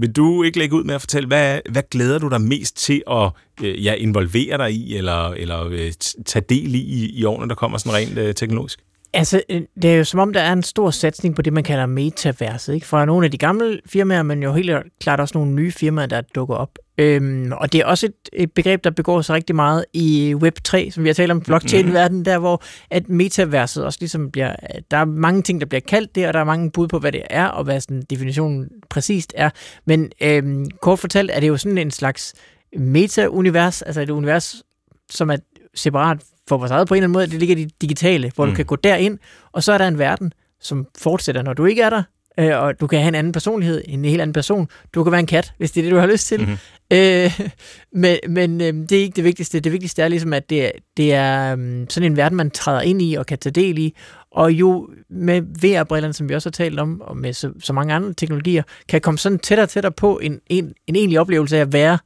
[0.00, 3.02] vil du ikke lægge ud med at fortælle, hvad, hvad glæder du dig mest til
[3.10, 3.30] at
[3.62, 5.92] øh, ja, involvere dig i, eller, eller øh,
[6.26, 8.80] tage del i, i årene, der kommer sådan rent øh, teknologisk?
[9.12, 11.64] Altså, øh, det er jo som om, der er en stor satsning på det, man
[11.64, 12.74] kalder metaverset.
[12.74, 12.86] Ikke?
[12.86, 16.20] Fra nogle af de gamle firmaer, men jo helt klart også nogle nye firmaer, der
[16.20, 16.78] dukker op.
[16.98, 20.90] Øhm, og det er også et, et begreb, der begår sig rigtig meget i Web3,
[20.90, 24.54] som vi har talt om, blockchain-verdenen, der hvor at metaverset også ligesom bliver...
[24.90, 27.12] Der er mange ting, der bliver kaldt det, og der er mange bud på, hvad
[27.12, 29.50] det er, og hvad sådan definitionen præcist er.
[29.84, 32.34] Men øhm, kort fortalt er det jo sådan en slags
[32.76, 34.62] meta-univers, altså et univers,
[35.10, 35.36] som er
[35.74, 37.26] separat for vores eget på en eller anden måde.
[37.26, 38.50] Det ligger i det digitale, hvor mm.
[38.50, 39.18] du kan gå derind,
[39.52, 42.02] og så er der en verden, som fortsætter, når du ikke er der,
[42.38, 44.68] øh, og du kan have en anden personlighed, en helt anden person.
[44.94, 46.40] Du kan være en kat, hvis det er det, du har lyst til.
[46.40, 46.56] Mm-hmm.
[46.92, 47.40] Øh,
[48.02, 49.60] men men øh, det er ikke det vigtigste.
[49.60, 53.02] Det vigtigste er ligesom, at det, det er øh, sådan en verden, man træder ind
[53.02, 53.94] i og kan tage del i.
[54.30, 57.94] Og jo med VR-brillerne, som vi også har talt om, og med så, så mange
[57.94, 61.60] andre teknologier, kan komme sådan tættere og tættere på en, en, en egentlig oplevelse af
[61.60, 61.98] at være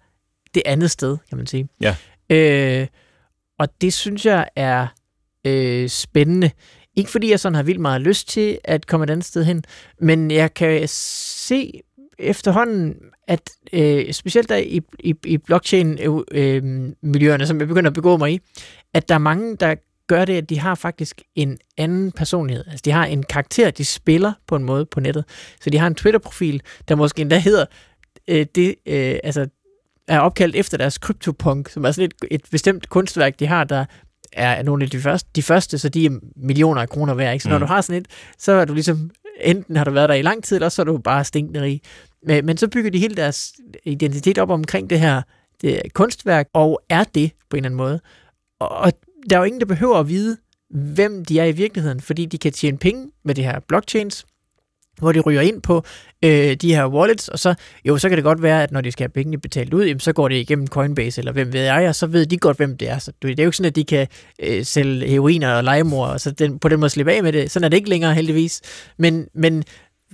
[0.55, 1.69] det andet sted, kan man sige.
[1.81, 1.97] Ja.
[2.31, 2.87] Øh,
[3.59, 4.87] og det synes jeg er
[5.47, 6.51] øh, spændende.
[6.97, 9.65] Ikke fordi jeg sådan har vildt meget lyst til at komme et andet sted hen,
[10.01, 11.81] men jeg kan se
[12.19, 12.95] efterhånden,
[13.29, 18.17] at øh, specielt der i, i, i blockchain-miljøerne, øh, øh som jeg begynder at begå
[18.17, 18.41] mig i,
[18.95, 19.75] at der er mange, der
[20.07, 22.65] gør det, at de har faktisk en anden personlighed.
[22.67, 25.25] Altså, de har en karakter, de spiller på en måde på nettet.
[25.61, 27.67] Så de har en Twitter-profil, der måske endda hedder,
[28.29, 29.47] øh, det, øh, altså,
[30.09, 33.85] er opkaldt efter deres CryptoPunk, som er sådan et, et bestemt kunstværk, de har, der
[34.33, 37.33] er nogle af de første, de første, så de er millioner af kroner værd.
[37.33, 37.43] Ikke?
[37.43, 37.61] Så når mm.
[37.61, 38.09] du har sådan et,
[38.39, 39.11] så er du ligesom,
[39.41, 41.81] enten har du været der i lang tid, eller så er du bare stinkende rig.
[42.27, 43.53] Men, men så bygger de hele deres
[43.85, 45.23] identitet op omkring det her,
[45.63, 48.01] det et kunstværk, og er det på en eller anden måde.
[48.61, 48.93] Og, og
[49.31, 50.37] der er jo ingen, der behøver at vide,
[50.71, 54.27] hvem de er i virkeligheden, fordi de kan tjene penge med det her blockchains,
[54.99, 55.85] hvor de ryger ind på
[56.25, 58.93] øh, de her wallets, og så, jo, så kan det godt være, at når de
[58.93, 61.89] skal have pengene betalt ud, jamen, så går det igennem Coinbase, eller hvem ved jeg,
[61.89, 62.99] og så ved de godt, hvem det er.
[62.99, 64.07] Så det er jo ikke sådan, at de kan
[64.43, 67.51] øh, sælge heroiner og legemord, og så den, på den måde slippe af med det.
[67.51, 68.61] Sådan er det ikke længere, heldigvis.
[68.99, 69.65] Men, men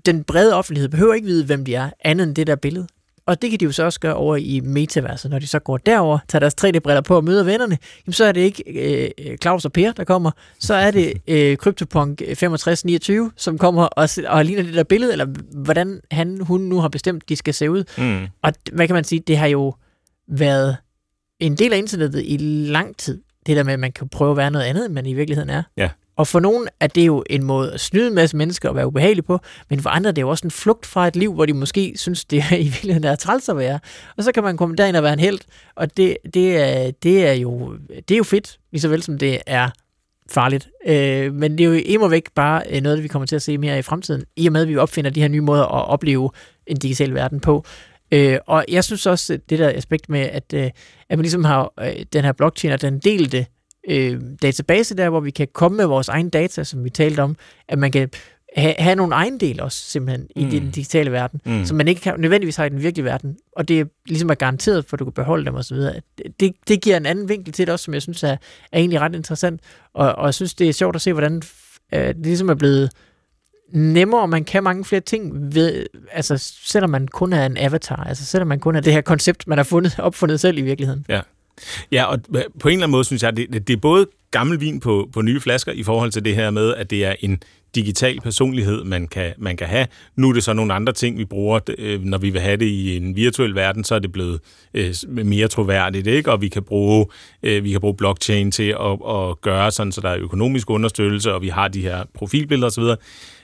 [0.07, 2.87] den brede offentlighed behøver ikke vide, hvem de er, andet end det der billede.
[3.29, 5.31] Og det kan de jo så også gøre over i metaverset.
[5.31, 8.33] Når de så går derover, tager deres 3D-briller på og møder vennerne, jamen så er
[8.33, 10.31] det ikke øh, Claus og Per, der kommer.
[10.59, 15.27] Så er det øh, CryptoPunk 6529, som kommer og, og ligner det der billede, eller
[15.63, 17.85] hvordan han, hun nu har bestemt, de skal se ud.
[17.99, 18.27] Mm.
[18.43, 19.75] Og hvad kan man sige, det har jo
[20.29, 20.77] været
[21.41, 22.37] en del af internettet i
[22.71, 23.21] lang tid.
[23.47, 25.51] Det der med, at man kan prøve at være noget andet, end man i virkeligheden
[25.51, 25.63] er.
[25.77, 25.89] Ja.
[26.19, 28.87] Og for nogen er det jo en måde at snyde en masse mennesker og være
[28.87, 29.39] ubehagelig på,
[29.71, 31.93] men for andre er det jo også en flugt fra et liv, hvor de måske
[31.97, 33.81] synes, det er i virkeligheden er træls at være.
[34.17, 35.39] Og så kan man komme derind og være en held,
[35.77, 39.19] og det, det, er, det, er, jo, det er jo fedt, lige så vel som
[39.19, 39.71] det er
[40.31, 40.69] farligt.
[40.87, 43.59] Øh, men det er jo imod væk bare øh, noget, vi kommer til at se
[43.59, 46.31] mere i fremtiden, i og med, at vi opfinder de her nye måder at opleve
[46.67, 47.65] en digital verden på.
[48.13, 50.71] Øh, og jeg synes også, det der aspekt med, at, øh,
[51.09, 53.47] at man ligesom har øh, den her blockchain, og den delte
[53.91, 57.37] øh, database der, hvor vi kan komme med vores egen data, som vi talte om,
[57.69, 58.09] at man kan
[58.57, 60.43] ha- have nogle ejendele også simpelthen mm.
[60.43, 61.65] i den digitale verden, mm.
[61.65, 64.35] som man ikke kan, nødvendigvis har i den virkelige verden, og det er ligesom er
[64.35, 65.77] garanteret for, at du kan beholde dem osv.
[66.41, 68.37] Det, det giver en anden vinkel til det også, som jeg synes er,
[68.73, 69.61] er egentlig ret interessant,
[69.95, 71.43] og, og jeg synes, det er sjovt at se, hvordan
[71.95, 72.91] øh, det ligesom er blevet
[73.73, 78.05] nemmere, og man kan mange flere ting, ved, altså selvom man kun er en avatar,
[78.05, 81.07] altså selvom man kun er det her koncept, man har fundet, opfundet selv i virkeligheden.
[81.09, 81.21] Ja.
[81.93, 82.19] Ja, og
[82.61, 85.23] på en eller anden måde synes jeg, det, det er både gammel vin på, på
[85.23, 87.43] nye flasker i forhold til det her med, at det er en
[87.75, 89.87] digital personlighed, man kan, man kan have.
[90.17, 91.61] Nu er det så nogle andre ting, vi bruger.
[91.79, 94.41] Øh, når vi vil have det i en virtuel verden, så er det blevet
[94.75, 96.33] øh, mere troværdigt, ikke?
[96.33, 97.07] og vi kan bruge,
[97.43, 101.35] øh, vi kan bruge blockchain til at, at gøre sådan, så der er økonomisk understøttelse,
[101.35, 102.85] og vi har de her profilbilleder osv.,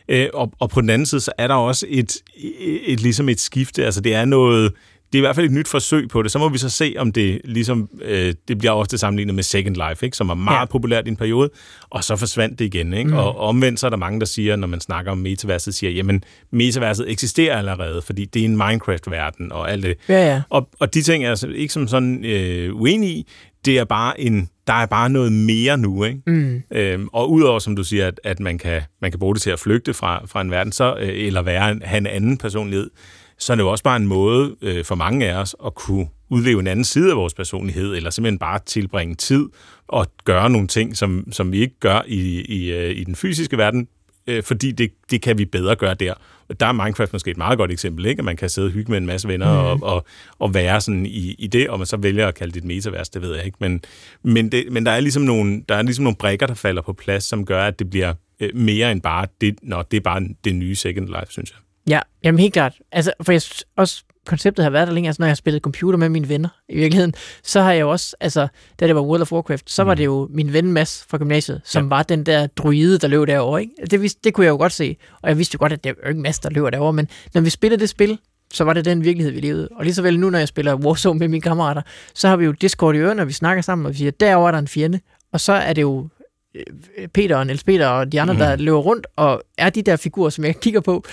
[0.08, 3.28] øh, og, og på den anden side, så er der også et, et, et ligesom
[3.28, 3.84] et skifte.
[3.84, 4.72] Altså det er noget,
[5.14, 6.30] det er i hvert fald et nyt forsøg på det.
[6.30, 9.76] Så må vi så se, om det ligesom, øh, det bliver ofte sammenlignet med Second
[9.88, 10.16] Life, ikke?
[10.16, 10.64] som var meget ja.
[10.64, 11.50] populært i en periode,
[11.90, 12.94] og så forsvandt det igen.
[12.94, 13.10] Ikke?
[13.10, 13.16] Mm.
[13.16, 16.24] Og omvendt så er der mange, der siger, når man snakker om metaverset, siger, jamen,
[16.50, 19.96] metaverset eksisterer allerede, fordi det er en Minecraft-verden og alt det.
[20.08, 20.42] Ja, ja.
[20.50, 23.28] Og, og de ting er altså ikke som sådan øh, uenige i.
[23.64, 26.20] Det er bare en, der er bare noget mere nu, ikke?
[26.26, 26.62] Mm.
[26.72, 29.50] Øhm, og udover, som du siger, at, at man, kan, man kan bruge det til
[29.50, 32.90] at flygte fra, fra en verden, så, øh, eller være, have en anden personlighed,
[33.38, 36.08] så er det jo også bare en måde øh, for mange af os at kunne
[36.30, 39.48] udleve en anden side af vores personlighed, eller simpelthen bare tilbringe tid
[39.88, 43.58] og gøre nogle ting, som, som vi ikke gør i, i, øh, i den fysiske
[43.58, 43.88] verden,
[44.26, 46.14] øh, fordi det, det kan vi bedre gøre der.
[46.60, 48.20] Der er Minecraft måske et meget godt eksempel, ikke?
[48.20, 49.82] at man kan sidde og hygge med en masse venner mm.
[49.82, 50.04] og, og,
[50.38, 53.08] og være sådan i, i det, og man så vælger at kalde det et metavers,
[53.08, 53.56] det ved jeg ikke.
[53.60, 53.82] Men,
[54.22, 56.92] men, det, men der, er ligesom nogle, der er ligesom nogle brækker, der falder på
[56.92, 60.22] plads, som gør, at det bliver øh, mere end bare det, når det er bare
[60.44, 61.58] det nye Second Life, synes jeg.
[61.88, 62.74] Ja, jamen helt klart.
[62.92, 65.08] Altså, for jeg synes også, konceptet har været der længe.
[65.08, 67.90] Altså, når jeg har spillet computer med mine venner i virkeligheden, så har jeg jo
[67.90, 68.48] også, altså,
[68.80, 69.88] da det var World of Warcraft, så mm.
[69.88, 71.88] var det jo min ven Mads fra gymnasiet, som ja.
[71.88, 73.60] var den der druide, der løb derovre.
[73.60, 73.72] Ikke?
[73.90, 74.96] Det, vidste, det kunne jeg jo godt se.
[75.22, 76.92] Og jeg vidste jo godt, at det er jo ikke Mads, der løber derovre.
[76.92, 78.18] Men når vi spillede det spil,
[78.52, 79.68] så var det den virkelighed, vi levede.
[79.76, 81.82] Og lige så vel nu, når jeg spiller Warzone med mine kammerater,
[82.14, 84.48] så har vi jo Discord i ørerne, og vi snakker sammen, og vi siger, derovre
[84.48, 85.00] er der en fjende.
[85.32, 86.08] Og så er det jo
[86.54, 88.38] øh, Peter og Niels Peter og de andre, mm.
[88.38, 91.04] der løber rundt, og er de der figurer, som jeg kigger på,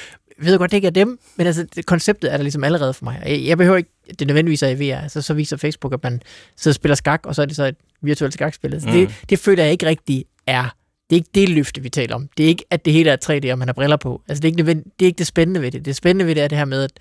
[0.45, 3.03] ved godt, det ikke er dem, men altså, det, konceptet er der ligesom allerede for
[3.03, 3.21] mig.
[3.25, 3.89] Jeg, jeg behøver ikke,
[4.19, 6.21] det nødvendigvis er i VR, altså, så viser Facebook, at man
[6.57, 8.73] sidder og spiller skak, og så er det så et virtuelt skakspil.
[8.73, 8.93] Altså, mm.
[8.93, 10.75] det, det føler jeg ikke rigtig er.
[11.09, 12.29] Det er ikke det løfte, vi taler om.
[12.37, 14.21] Det er ikke, at det hele er 3D, og man har briller på.
[14.29, 15.85] Altså, det er ikke, det, er ikke det spændende ved det.
[15.85, 16.91] Det spændende ved det er det her med, at,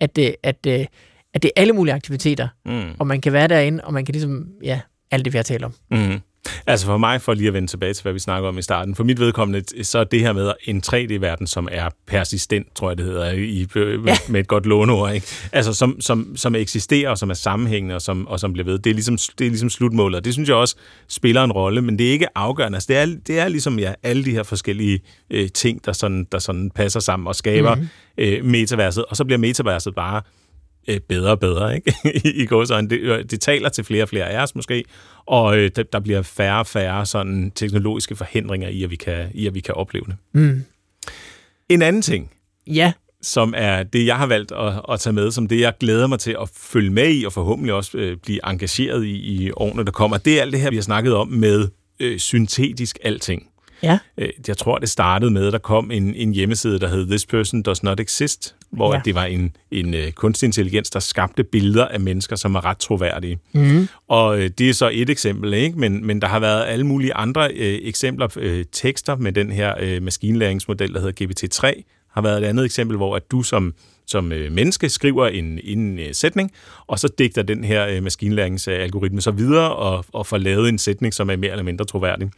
[0.00, 0.88] at, at, at,
[1.34, 2.90] at det er alle mulige aktiviteter, mm.
[2.98, 4.80] og man kan være derinde, og man kan ligesom, ja,
[5.10, 5.74] alt det, vi har talt om.
[5.90, 6.20] Mm.
[6.66, 8.94] Altså for mig, for lige at vende tilbage til, hvad vi snakker om i starten,
[8.94, 12.98] for mit vedkommende, så er det her med en 3D-verden, som er persistent, tror jeg
[12.98, 13.66] det hedder, i,
[14.06, 14.16] ja.
[14.28, 15.26] med et godt låneord, ikke?
[15.52, 18.78] Altså som, som, som eksisterer, og som er sammenhængende, og som, og som bliver ved.
[18.78, 20.76] Det er, ligesom, det er ligesom slutmålet, og det synes jeg også
[21.08, 22.76] spiller en rolle, men det er ikke afgørende.
[22.76, 26.26] Altså det er, det er ligesom ja, alle de her forskellige øh, ting, der sådan,
[26.32, 27.88] der sådan passer sammen og skaber mm-hmm.
[28.18, 30.22] øh, metaverset, og så bliver metaverset bare
[30.88, 31.94] øh, bedre og bedre, ikke?
[32.42, 34.84] I går så det, øh, det taler til flere og flere af os måske,
[35.26, 39.30] og øh, der, der bliver færre og færre sådan teknologiske forhindringer i, at vi kan,
[39.34, 40.16] i, at vi kan opleve det.
[40.32, 40.64] Mm.
[41.68, 42.30] En anden ting,
[42.66, 42.92] ja.
[43.22, 46.18] som er det, jeg har valgt at, at tage med, som det, jeg glæder mig
[46.18, 49.92] til at følge med i, og forhåbentlig også øh, blive engageret i i årene, der
[49.92, 51.68] kommer, det er alt det her, vi har snakket om med
[52.00, 53.48] øh, syntetisk alting.
[53.82, 53.98] Ja.
[54.48, 57.62] Jeg tror, det startede med, at der kom en, en hjemmeside, der hed This Person
[57.62, 59.00] Does Not Exist, hvor Ja.
[59.04, 62.78] det var en, en øh, kunstig intelligens, der skabte billeder af mennesker, som var ret
[62.78, 63.38] troværdige.
[63.52, 63.88] Mm.
[64.08, 65.78] Og øh, det er så et eksempel, ikke?
[65.78, 69.74] Men, men der har været alle mulige andre øh, eksempler, øh, tekster med den her
[69.80, 73.74] øh, maskinlæringsmodel, der hedder GPT-3, har været et andet eksempel, hvor at du som,
[74.08, 76.52] som øh, menneske skriver en, en øh, sætning,
[76.86, 81.14] og så digter den her øh, maskinlæringsalgoritme så videre og, og får lavet en sætning,
[81.14, 82.30] som er mere eller mindre troværdig.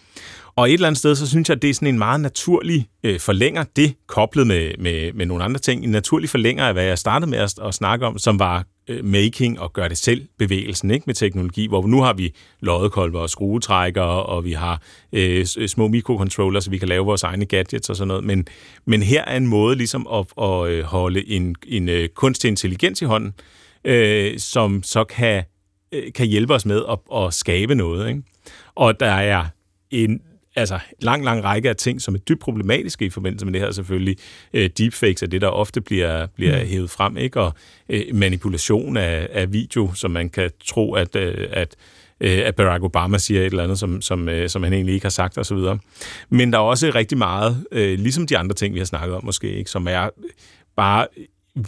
[0.57, 2.89] Og et eller andet sted, så synes jeg, at det er sådan en meget naturlig
[3.05, 6.85] øh, forlænger, det koblet med, med, med nogle andre ting, en naturlig forlænger af, hvad
[6.85, 10.29] jeg startede med at, at snakke om, som var Øh, making og gør det selv
[10.39, 14.83] bevægelsen ikke med teknologi, hvor nu har vi loddekolber og skruetrækkere, og vi har
[15.13, 18.25] øh, øh små mikrocontrollers, så vi kan lave vores egne gadgets og sådan noget.
[18.25, 18.47] Men,
[18.85, 23.05] men her er en måde ligesom at, at øh, holde en, en kunstig intelligens i
[23.05, 23.35] hånden,
[23.85, 25.45] øh, som så kan,
[26.15, 28.09] kan hjælpe os med at, at skabe noget.
[28.09, 28.23] Ikke?
[28.75, 29.45] Og der er
[29.91, 30.21] en
[30.57, 33.71] altså lang, lang række af ting, som er dybt problematiske i forbindelse med det her
[33.71, 34.17] selvfølgelig.
[34.53, 36.69] Øh, deepfakes er det, der ofte bliver, bliver mm.
[36.69, 37.41] hævet frem, ikke?
[37.41, 37.55] og
[37.89, 41.77] øh, manipulation af, af video, som man kan tro, at, øh, at
[42.21, 45.05] øh, at Barack Obama siger et eller andet, som, som, øh, som han egentlig ikke
[45.05, 45.59] har sagt osv.
[46.31, 49.25] Men der er også rigtig meget, øh, ligesom de andre ting, vi har snakket om
[49.25, 50.09] måske, ikke, som er
[50.77, 51.07] bare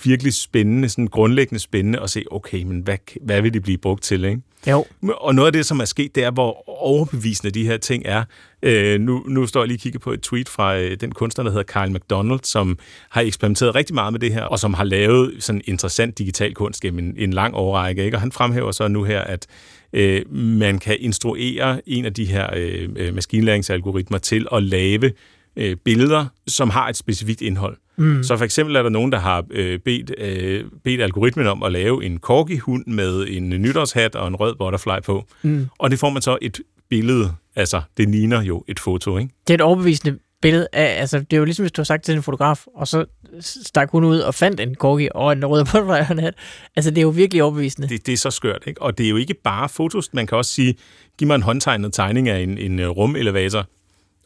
[0.05, 4.03] virkelig spændende, sådan grundlæggende spændende at se, okay, men hvad, hvad vil de blive brugt
[4.03, 4.41] til, ikke?
[4.67, 4.85] Jo.
[5.03, 8.25] Og noget af det, som er sket, det er, hvor overbevisende de her ting er.
[8.63, 11.45] Øh, nu, nu står jeg lige og kigger på et tweet fra øh, den kunstner,
[11.45, 12.79] der hedder Kyle McDonald, som
[13.11, 16.81] har eksperimenteret rigtig meget med det her, og som har lavet sådan interessant digital kunst
[16.81, 18.05] gennem en, en lang årrække.
[18.05, 18.17] Ikke?
[18.17, 19.47] Og han fremhæver så nu her, at
[19.93, 25.13] øh, man kan instruere en af de her øh, øh, maskinlæringsalgoritmer til at lave
[25.57, 27.77] øh, billeder, som har et specifikt indhold.
[27.97, 28.23] Mm.
[28.23, 31.73] Så for eksempel er der nogen, der har øh, bedt, øh, bedt algoritmen om at
[31.73, 35.27] lave en corgi-hund med en nytårshat og en rød butterfly på.
[35.43, 35.69] Mm.
[35.79, 39.35] Og det får man så et billede, altså det ligner jo et foto, ikke?
[39.47, 42.05] Det er et overbevisende billede af, altså det er jo ligesom, hvis du har sagt
[42.05, 43.05] til en fotograf, og så
[43.41, 46.35] stak hun ud og fandt en corgi og en rød butterfly og en hat.
[46.77, 47.89] Altså det er jo virkelig overbevisende.
[47.89, 48.83] Det, det er så skørt, ikke?
[48.83, 50.15] Og det er jo ikke bare fotos.
[50.15, 50.75] Man kan også sige,
[51.19, 53.67] giv mig en håndtegnet tegning af en, en øh, rumelevator,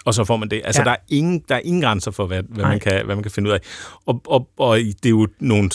[0.07, 0.62] og så får man det.
[0.64, 0.84] Altså, Ja.
[0.84, 2.70] der, er ingen, der er ingen grænser for, hvad, hvad, Nej.
[2.70, 3.59] man kan, hvad man kan finde ud af.
[4.07, 5.70] Og, og, og det er jo nogle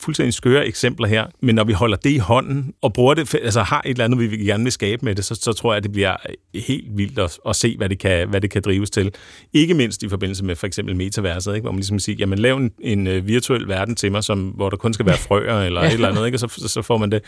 [0.00, 3.62] fuldstændig skøre eksempler her, men når vi holder det i hånden og bruger det, altså
[3.62, 5.82] har et eller andet, vi gerne vil skabe med det, så, så tror jeg, at
[5.82, 6.16] det bliver
[6.54, 9.14] helt vildt at, at se, hvad det, kan, hvad det kan drives til.
[9.52, 11.62] Ikke mindst i forbindelse med for eksempel metaverset, ikke?
[11.64, 14.70] hvor man ligesom siger, jamen lav en, en øh, virtuel verden til mig, som, hvor
[14.70, 16.36] der kun skal være frøer eller et eller andet, ikke?
[16.36, 17.22] og så, så- så får man det.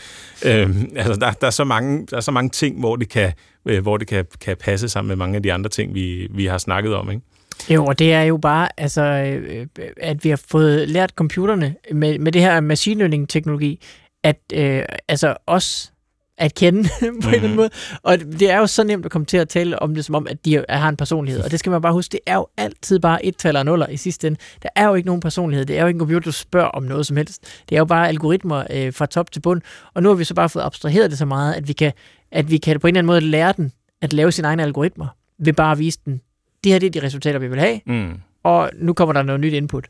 [0.45, 3.31] Øhm, altså, der, der, er så mange, der er så mange ting, hvor det kan
[3.65, 6.45] øh, hvor det kan, kan passe sammen med mange af de andre ting, vi, vi
[6.45, 7.11] har snakket om.
[7.11, 7.21] Ikke?
[7.69, 12.19] Jo, og det er jo bare, altså, øh, at vi har fået lært computerne med,
[12.19, 13.79] med det her machine learning-teknologi,
[14.23, 15.93] at øh, altså os
[16.37, 17.55] at kende på en eller anden Mhm.
[17.55, 17.69] måde.
[18.03, 20.27] Og det er jo så nemt at komme til at tale om det, som om,
[20.29, 21.41] at de har en personlighed.
[21.43, 23.87] Og det skal man bare huske, det er jo altid bare et tal og nuller
[23.87, 24.39] i sidste ende.
[24.63, 25.65] Der er jo ikke nogen personlighed.
[25.65, 27.61] Det er jo ikke en computer, du spørger om noget som helst.
[27.69, 29.61] Det er jo bare algoritmer øh, fra top til bund.
[29.93, 31.91] Og nu har vi så bare fået abstraheret det så meget, at vi kan,
[32.31, 33.71] at vi kan på en eller anden måde lære den
[34.01, 35.07] at lave sine egne algoritmer,
[35.39, 36.21] ved bare at vise den,
[36.63, 38.13] det her det er de resultater, vi vil have, Mm.
[38.43, 39.85] og nu kommer der noget nyt input.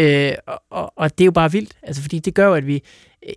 [0.00, 2.66] Øh, og, og, og det er jo bare vildt, altså, fordi det gør jo, at
[2.66, 2.82] vi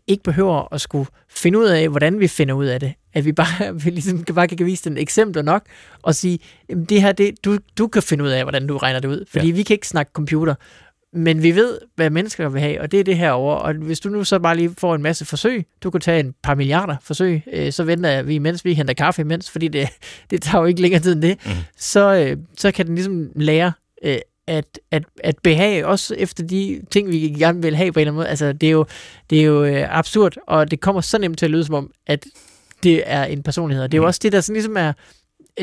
[0.07, 2.93] ikke behøver at skulle finde ud af, hvordan vi finder ud af det.
[3.13, 5.63] At vi bare, vi ligesom bare kan vise den eksempler nok,
[6.01, 8.99] og sige, "Jamen, det her, det, du, du kan finde ud af, hvordan du regner
[8.99, 9.25] det ud.
[9.31, 9.53] Fordi ja.
[9.53, 10.55] vi kan ikke snakke computer,
[11.13, 13.55] men vi ved, hvad mennesker vil have, og det er det her over.
[13.55, 16.33] Og hvis du nu så bare lige får en masse forsøg, du kan tage en
[16.43, 19.89] par milliarder forsøg, øh, så venter vi, mens vi henter kaffe imens, fordi det,
[20.29, 21.51] det tager jo ikke længere tid end det, mm.
[21.77, 23.71] så, øh, så kan den ligesom lære
[24.03, 24.17] øh,
[24.49, 28.11] at, at, at behage, også efter de ting, vi gerne vil have på en eller
[28.11, 28.27] anden måde.
[28.27, 28.85] Altså, det er jo,
[29.29, 31.91] det er jo øh, absurd, og det kommer så nemt til at lyde som om,
[32.07, 32.25] at
[32.83, 33.83] det er en personlighed.
[33.83, 34.07] Og det er jo Mm.
[34.07, 34.93] også det, der sådan ligesom er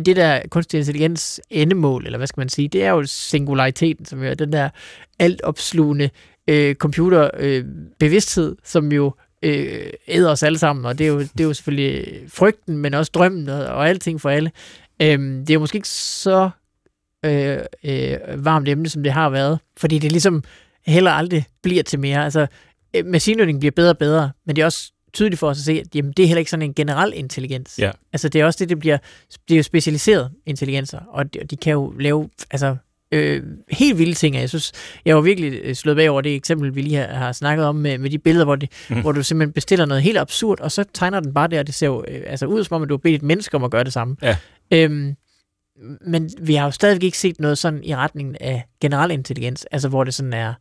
[0.07, 4.23] det der kunstig intelligens endemål, eller hvad skal man sige, det er jo singulariteten, som
[4.23, 4.69] jo er den der
[5.19, 6.11] altopslugende
[6.49, 7.65] øh, computerbevidsthed, øh,
[7.99, 9.13] bevidsthed, som jo
[9.43, 12.95] øh, æder os alle sammen, og det er jo, det er jo selvfølgelig frygten, men
[12.95, 14.51] også drømmen og, og alting for alle.
[15.03, 16.51] Øhm, det er jo måske ikke så
[17.25, 20.45] øh, øh, varmt emne, som det har været, fordi det ligesom
[20.87, 22.25] heller aldrig bliver til mere.
[22.25, 22.47] Altså,
[22.97, 25.65] øh, machine learning bliver bedre og bedre, men det er også tydeligt for os at
[25.65, 27.79] se, at jamen, det er heller ikke sådan en generel intelligens.
[27.79, 27.91] Ja.
[28.13, 28.99] Altså, det er også det, det bliver,
[29.49, 32.77] det er jo specialiseret intelligenser, og de, de kan jo lave altså,
[33.13, 34.37] øh, helt vilde ting.
[34.37, 34.73] Jeg synes,
[35.05, 37.75] jeg var virkelig øh, slået bag over det eksempel, vi lige har, har snakket om
[37.75, 39.01] med, med de billeder, hvor, det, mm.
[39.01, 41.75] hvor du simpelthen bestiller noget helt absurd, og så tegner den bare der, og det
[41.75, 43.71] ser jo øh, altså, ud som om, at du har bedt et menneske om at
[43.71, 44.17] gøre det samme.
[44.23, 44.37] Ja.
[44.71, 45.15] Øhm,
[46.01, 49.89] men vi har jo stadigvæk ikke set noget sådan i retningen af generel intelligens, altså
[49.89, 50.55] hvor det sådan er,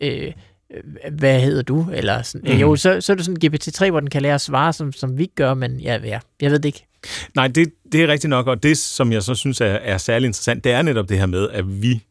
[0.00, 0.32] øh,
[0.70, 0.82] øh,
[1.12, 1.86] hvad hedder du?
[1.92, 2.52] Eller sådan, mm.
[2.52, 2.60] Mhm.
[2.60, 5.18] Jo, så, så er det sådan GPT-3, hvor den kan lære at svare, som, som
[5.18, 6.86] vi gør, men ja, ja, jeg ved det ikke.
[7.34, 10.26] Nej, det, det er rigtigt nok, og det, som jeg så synes er, er særlig
[10.26, 12.02] interessant, det er netop det her med, at vi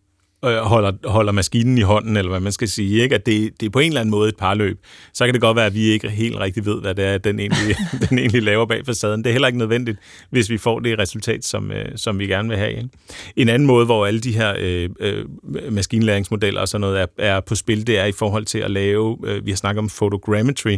[0.46, 3.16] øh, holder, holder maskinen i hånden, eller hvad man skal sige, ikke?
[3.16, 4.80] at det, det er på en eller anden måde et parløb.
[5.14, 7.40] Så kan det godt være, at vi ikke helt rigtig ved, hvad det er, den
[7.40, 7.76] egentlig,
[8.10, 9.24] den egentlig laver bag facaden.
[9.24, 9.98] Det er heller ikke nødvendigt,
[10.30, 12.72] hvis vi får det resultat, som, øh, som vi gerne vil have.
[12.72, 12.90] Ikke?
[13.36, 15.26] En anden måde, hvor alle de her øh, øh,
[15.72, 19.18] maskinlæringsmodeller og sådan noget er, er på spil, det er i forhold til at lave,
[19.26, 20.78] øh, vi har snakket om photogrammetry,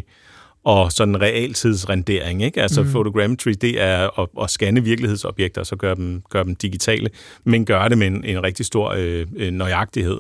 [0.68, 2.44] og sådan realtidsrendering.
[2.44, 2.62] Ikke?
[2.62, 2.90] Altså mm.
[2.90, 7.10] photogrammetry, det er at, at scanne virkelighedsobjekter, og så gøre dem, gøre dem digitale,
[7.44, 10.18] men gøre det med en, en rigtig stor øh, øh nøjagtighed.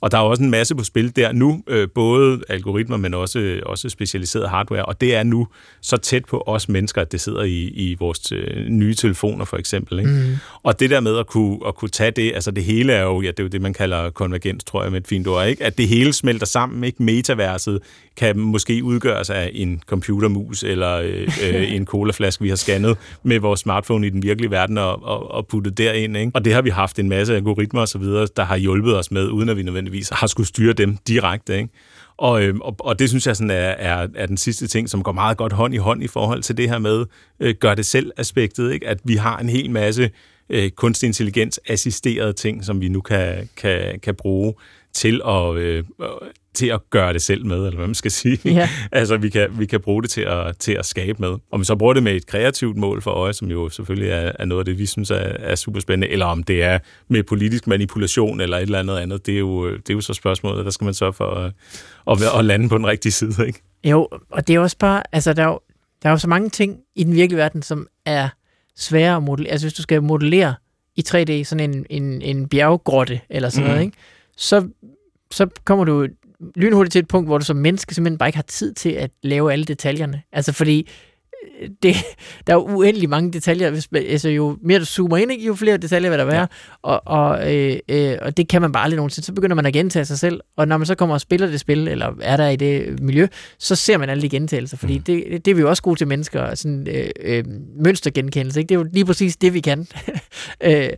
[0.00, 3.60] Og der er også en masse på spil der nu, øh, både algoritmer, men også,
[3.66, 5.48] også specialiseret hardware, og det er nu
[5.80, 9.56] så tæt på os mennesker, at det sidder i, i vores øh, nye telefoner for
[9.56, 9.98] eksempel.
[9.98, 10.10] Ikke?
[10.10, 10.36] Mm.
[10.62, 13.20] Og det der med at kunne, at kunne tage det, altså det hele er jo,
[13.20, 15.64] ja, det er jo det, man kalder konvergens, tror jeg med et fint ord, ikke?
[15.64, 17.02] at det hele smelter sammen, ikke?
[17.02, 17.80] Metaverset
[18.16, 23.38] kan måske udgøres af en computermus eller øh, øh, en colaflaske, vi har scannet med
[23.38, 26.16] vores smartphone i den virkelige verden og, og, og puttet derind.
[26.16, 26.30] Ikke?
[26.34, 28.02] Og det har vi haft en masse algoritmer osv.,
[28.36, 31.56] der har hjulpet os med, uden at vi nødvendigvis har skulle styre dem direkte.
[31.56, 31.68] Ikke?
[32.16, 35.02] Og, øh, og, og det synes jeg sådan er, er, er den sidste ting, som
[35.02, 37.04] går meget godt hånd i hånd i forhold til det her med
[37.40, 38.88] øh, gør det selv aspektet, ikke?
[38.88, 40.10] at vi har en hel masse
[40.50, 44.54] øh, kunstig intelligens assisterede ting, som vi nu kan, kan, kan bruge
[44.96, 45.84] til at, øh,
[46.54, 48.38] til at gøre det selv med, eller hvad man skal sige.
[48.44, 48.68] Ja.
[48.92, 51.38] altså, vi kan, vi kan bruge det til at, til at skabe med.
[51.52, 54.32] Om vi så bruger det med et kreativt mål for øje, som jo selvfølgelig er,
[54.38, 56.78] er noget af det, vi synes er, er super spændende, eller om det er
[57.08, 60.14] med politisk manipulation eller et eller andet andet, det er jo, det er jo så
[60.14, 61.52] spørgsmålet, der skal man sørge for at,
[62.10, 63.46] at, at lande på den rigtige side.
[63.46, 63.62] Ikke?
[63.84, 65.60] Jo, og det er også bare, altså der er jo,
[66.02, 68.28] der er jo så mange ting i den virkelige verden, som er
[68.76, 69.52] svære at modellere.
[69.52, 70.54] Altså hvis du skal modellere
[70.96, 73.68] i 3D sådan en, en, en bjerggrotte eller sådan mm.
[73.68, 73.96] noget, ikke?
[74.36, 74.68] Så
[75.30, 76.06] så kommer du
[76.56, 79.10] lynhurtigt til et punkt, hvor du som menneske simpelthen bare ikke har tid til at
[79.22, 80.22] lave alle detaljerne.
[80.32, 80.88] Altså fordi,
[81.60, 81.94] øh, det,
[82.46, 83.70] der er jo uendelig mange detaljer.
[83.70, 86.40] Hvis, altså, jo mere du zoomer ind, jo flere detaljer vil der være.
[86.40, 86.46] Ja.
[86.82, 89.26] Og, og, øh, øh, og det kan man bare aldrig nogensinde.
[89.26, 90.40] Så begynder man at gentage sig selv.
[90.56, 93.26] Og når man så kommer og spiller det spil, eller er der i det miljø,
[93.58, 94.76] så ser man alle de gentagelser.
[94.76, 95.04] Fordi mm.
[95.04, 96.54] det, det er vi jo også gode til mennesker.
[96.54, 97.44] Sådan, øh, øh,
[97.84, 98.60] mønstergenkendelse.
[98.60, 98.68] Ikke?
[98.68, 99.86] Det er jo lige præcis det, vi kan.
[100.64, 100.88] øh,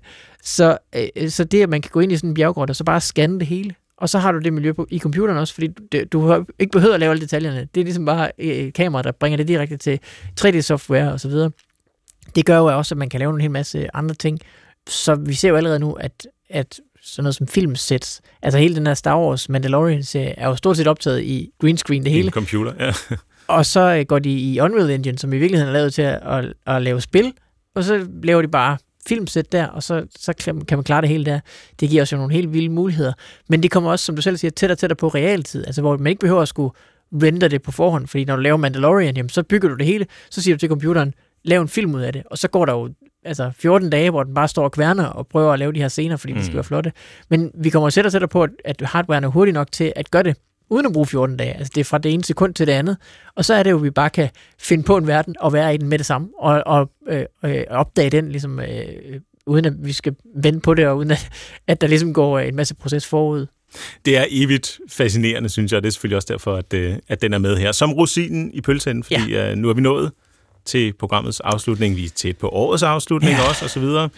[0.49, 2.85] så, øh, så det, at man kan gå ind i sådan en bjerggrot, og så
[2.85, 5.67] bare scanne det hele, og så har du det miljø på, i computeren også, fordi
[5.67, 7.69] du, du har ikke behøver at lave alle detaljerne.
[7.75, 10.01] Det er ligesom bare et øh, kamera, der bringer det direkte til
[10.41, 11.51] 3D-software og så videre.
[12.35, 14.39] Det gør jo også, at man kan lave en hel masse andre ting.
[14.89, 18.87] Så vi ser jo allerede nu, at, at sådan noget som filmsets, altså hele den
[18.87, 22.27] her Star Wars Mandalorian-serie, er jo stort set optaget i green screen, det hele.
[22.27, 22.93] En computer, ja.
[23.57, 26.21] og så øh, går de i Unreal Engine, som i virkeligheden er lavet til at,
[26.23, 27.33] at, at lave spil,
[27.75, 28.77] og så laver de bare
[29.09, 30.33] filmsæt der, og så, så
[30.69, 31.41] kan man klare det hele der.
[31.81, 33.13] Det giver os jo nogle helt vilde muligheder.
[33.49, 35.97] Men det kommer også, som du selv siger, tættere og tættere på realtid, altså hvor
[35.97, 36.71] man ikke behøver at skulle
[37.13, 40.07] render det på forhånd, fordi når du laver Mandalorian, jamen, så bygger du det hele,
[40.31, 42.73] så siger du til computeren, lav en film ud af det, og så går der
[42.73, 42.91] jo
[43.25, 45.89] altså 14 dage, hvor den bare står og kværner og prøver at lave de her
[45.89, 46.39] scener, fordi mm.
[46.39, 46.93] de skal være flotte.
[47.31, 50.23] Men vi kommer sætte og sætter på, at hardwaren er hurtig nok til at gøre
[50.23, 50.37] det
[50.71, 51.53] uden at bruge 14 dage.
[51.53, 52.97] Altså det er fra det ene sekund til det andet.
[53.35, 55.75] Og så er det jo, at vi bare kan finde på en verden og være
[55.75, 59.73] i den med det samme, og, og øh, øh, opdage den, ligesom, øh, uden at
[59.79, 61.29] vi skal vente på det, og uden at,
[61.67, 63.47] at der ligesom går en masse proces forud.
[64.05, 67.23] Det er evigt fascinerende, synes jeg, og det er selvfølgelig også derfor, at, øh, at
[67.23, 67.73] den er med her.
[67.73, 69.53] Som rosinen i pølsen, fordi ja.
[69.53, 70.13] uh, nu er vi nået
[70.65, 71.97] til programmets afslutning.
[71.97, 73.49] Vi er tæt på årets afslutning ja.
[73.49, 74.09] også, og så videre.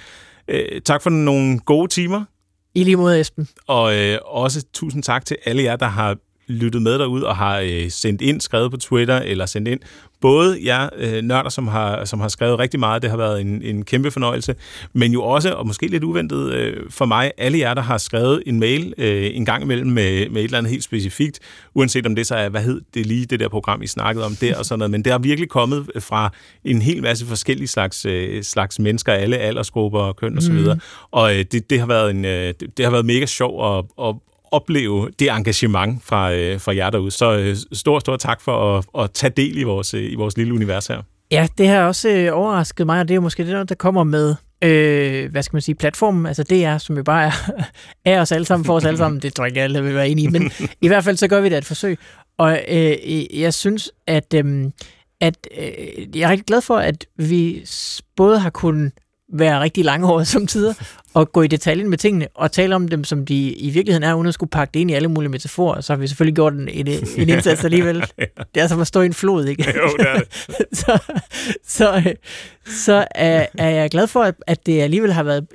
[0.53, 2.25] Uh, tak for nogle gode timer.
[2.75, 3.49] I lige måde, Esben.
[3.67, 6.17] Og uh, også tusind tak til alle jer, der har
[6.51, 9.81] lyttet med derude og har øh, sendt ind, skrevet på Twitter eller sendt ind.
[10.21, 13.63] Både jer øh, nørder, som har, som har skrevet rigtig meget, det har været en,
[13.63, 14.55] en kæmpe fornøjelse,
[14.93, 18.43] men jo også, og måske lidt uventet øh, for mig, alle jer, der har skrevet
[18.47, 21.41] en mail øh, en gang imellem med, med et eller andet helt specifikt,
[21.75, 24.37] uanset om det så er, hvad hed det lige, det der program, I snakkede om
[24.41, 26.33] der og sådan noget, men det har virkelig kommet fra
[26.65, 30.61] en hel masse forskellige slags, øh, slags mennesker, alle aldersgrupper og køn og så mhm.
[30.61, 30.79] videre,
[31.11, 33.85] og øh, det, det, har været en, øh, det, det har været mega sjov at,
[34.03, 34.15] at,
[34.51, 37.11] opleve det engagement fra, øh, fra jer derude.
[37.11, 40.37] Så øh, stor, stor tak for at, at tage del i vores, øh, i vores
[40.37, 41.03] lille univers her.
[41.31, 44.35] Ja, det har også øh, overrasket mig, og det er måske det, der kommer med,
[44.65, 47.33] øh, hvad skal man sige, platformen, altså det er, som jo bare er,
[48.13, 50.09] er os alle sammen, for os alle sammen, det tror jeg ikke alle vil være
[50.09, 50.51] enige i, men
[50.83, 51.99] i hvert fald så gør vi det et forsøg.
[52.39, 54.71] Og øh, jeg synes, at, øh,
[55.21, 57.65] at øh, jeg er rigtig glad for, at vi
[58.17, 58.93] både har kunnet
[59.33, 60.75] være rigtig langhåret som tider,
[61.15, 64.15] og gå i detaljen med tingene, og tale om dem, som de i virkeligheden er,
[64.15, 66.53] uden at skulle pakke det ind i alle mulige metaforer, så har vi selvfølgelig gjort
[66.53, 68.05] en, en, en indsats alligevel.
[68.19, 68.25] ja.
[68.55, 69.75] Det er som at stå i en flod, ikke?
[69.77, 70.57] Jo, det er det.
[70.79, 70.99] så
[71.65, 72.15] så,
[72.67, 75.47] så er, er jeg glad for, at, det alligevel har været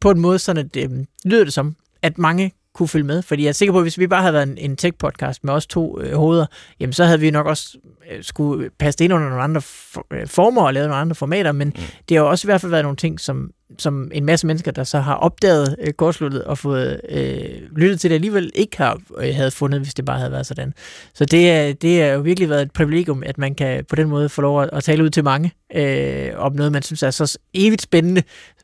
[0.00, 3.22] på en måde sådan, at øhm, lyder det som, at mange kunne følge med.
[3.22, 5.52] Fordi jeg er sikker på, at hvis vi bare havde været en, en tech-podcast med
[5.52, 6.46] os to øh, hoveder,
[6.80, 7.78] jamen så havde vi nok også
[8.12, 11.52] øh, skulle passe ind under nogle andre for, øh, former og lave nogle andre formater,
[11.52, 11.82] men mm.
[12.08, 14.70] det har jo også i hvert fald været nogle ting, som, som en masse mennesker,
[14.70, 19.00] der så har opdaget øh, kortsluttet og fået øh, lyttet til det alligevel, ikke har,
[19.18, 20.74] øh, havde fundet, hvis det bare havde været sådan.
[21.14, 24.08] Så det er, det er jo virkelig været et privilegium, at man kan på den
[24.08, 27.10] måde få lov at, at tale ud til mange øh, om noget, man synes er
[27.10, 28.22] så evigt spændende,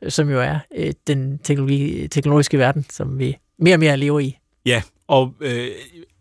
[0.09, 4.37] som jo er øh, den teknologi, teknologiske verden, som vi mere og mere lever i.
[4.65, 5.67] Ja, og øh,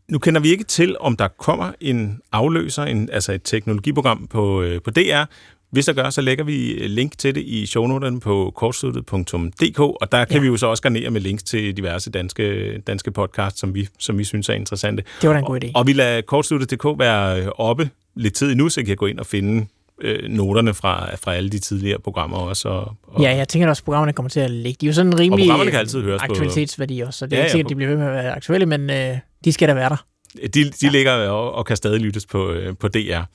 [0.09, 4.62] nu kender vi ikke til, om der kommer en afløser, en, altså et teknologiprogram på,
[4.62, 5.24] øh, på DR.
[5.70, 6.53] Hvis der gør, så lægger vi
[6.88, 10.41] link til det i shownoterne på kortsluttet.dk, og der kan ja.
[10.41, 14.18] vi jo så også garnere med links til diverse danske, danske podcasts, som vi, som
[14.18, 15.05] vi synes er interessante.
[15.20, 15.66] Det var da en god idé.
[15.74, 19.18] Og, og vi lader kortsluttet.dk være oppe lidt tid endnu, så I kan gå ind
[19.18, 19.66] og finde
[20.01, 22.69] øh, noterne fra, fra alle de tidligere programmer også.
[22.69, 24.79] Og, og ja, jeg tænker også, at programmerne kommer til at ligge.
[24.81, 27.37] De er jo sådan rimelig og programmerne kan altid høres aktualitetsværdi også, så det er
[27.37, 29.69] ja, ikke sikkert, at de bliver ved med at være aktuelle, men øh, de skal
[29.69, 30.05] da være der.
[30.35, 30.89] De, de ja.
[30.91, 32.99] ligger og, og kan stadig lyttes på, øh, på DR.
[32.99, 33.27] Hvad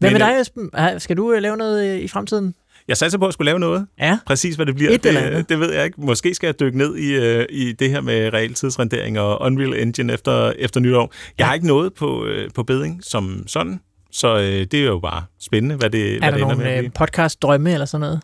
[0.00, 0.70] men, med dig, Esben?
[0.98, 2.54] Skal du øh, lave noget øh, i fremtiden?
[2.88, 3.86] Jeg satser på at skulle lave noget.
[3.98, 4.18] Ja.
[4.26, 4.90] Præcis, hvad det bliver.
[4.90, 6.00] Et det, det ved jeg ikke.
[6.00, 10.12] Måske skal jeg dykke ned i, uh, i det her med realtidsrendering og Unreal Engine
[10.12, 11.00] efter, efter nytår.
[11.00, 11.08] Jeg
[11.38, 11.44] ja.
[11.44, 13.80] har ikke noget på, uh, på beding som sådan.
[14.14, 16.90] Så øh, det er jo bare spændende, hvad det, er hvad der det nogle øh,
[16.98, 18.20] podcast-drømme eller sådan noget?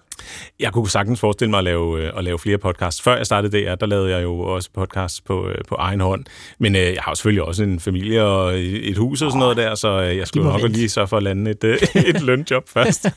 [0.61, 3.03] Jeg kunne sagtens forestille mig at lave, øh, at lave flere podcasts.
[3.03, 6.25] Før jeg startede DR, der lavede jeg jo også podcasts på, øh, på egen hånd.
[6.59, 9.75] Men øh, jeg har selvfølgelig også en familie og et hus og sådan noget der,
[9.75, 10.79] så øh, jeg skulle nok vente.
[10.79, 11.65] lige så for at lande et,
[12.15, 13.09] et lønjob først.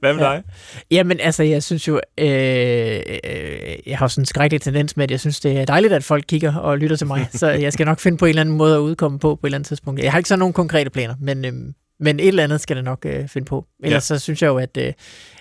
[0.00, 0.30] Hvad med ja.
[0.30, 0.42] dig?
[0.90, 2.26] Jamen altså, jeg synes jo, øh,
[3.86, 6.24] jeg har sådan en skrækkelig tendens med, at jeg synes, det er dejligt, at folk
[6.28, 7.28] kigger og lytter til mig.
[7.32, 9.48] så jeg skal nok finde på en eller anden måde at udkomme på på et
[9.48, 10.02] eller andet tidspunkt.
[10.02, 11.44] Jeg har ikke så nogen konkrete planer, men...
[11.44, 11.52] Øh,
[12.02, 13.66] men et eller andet skal det nok øh, finde på.
[13.82, 14.16] Ellers ja.
[14.16, 14.92] så synes jeg jo, at, øh,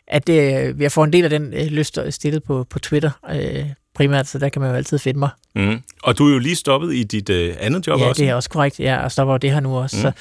[0.09, 3.11] at det, vi har fået en del af den øh, lyst stillet på, på Twitter
[3.31, 5.29] øh, primært, så der kan man jo altid finde mig.
[5.55, 5.81] Mm.
[6.03, 8.21] Og du er jo lige stoppet i dit øh, andet job ja, også.
[8.21, 8.79] Ja, det er også korrekt.
[8.79, 9.97] Ja, og stopper det her nu også.
[9.97, 10.01] Mm.
[10.01, 10.11] Så,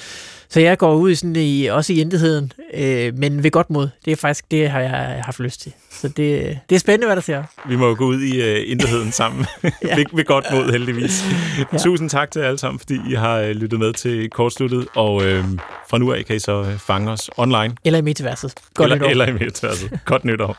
[0.50, 3.88] så jeg går ud i sådan i, også i intetheden, øh, men ved godt mod.
[4.04, 5.72] Det er faktisk det, har jeg haft lyst til.
[5.90, 7.44] Så det, det er spændende, hvad der ser.
[7.68, 9.46] Vi må jo gå ud i uh, intetheden sammen.
[9.62, 9.96] ja.
[9.96, 11.24] ved, ved godt mod, heldigvis.
[11.72, 11.78] ja.
[11.78, 14.88] Tusind tak til jer alle sammen, fordi I har uh, lyttet med til Kortsluttet.
[14.94, 15.22] Og uh,
[15.90, 17.76] fra nu af kan I så uh, fange os online.
[17.84, 18.54] Eller i metaverset.
[18.74, 19.10] Godt eller, nytår.
[19.10, 19.98] Eller i metaverset.
[20.04, 20.58] Godt nytår.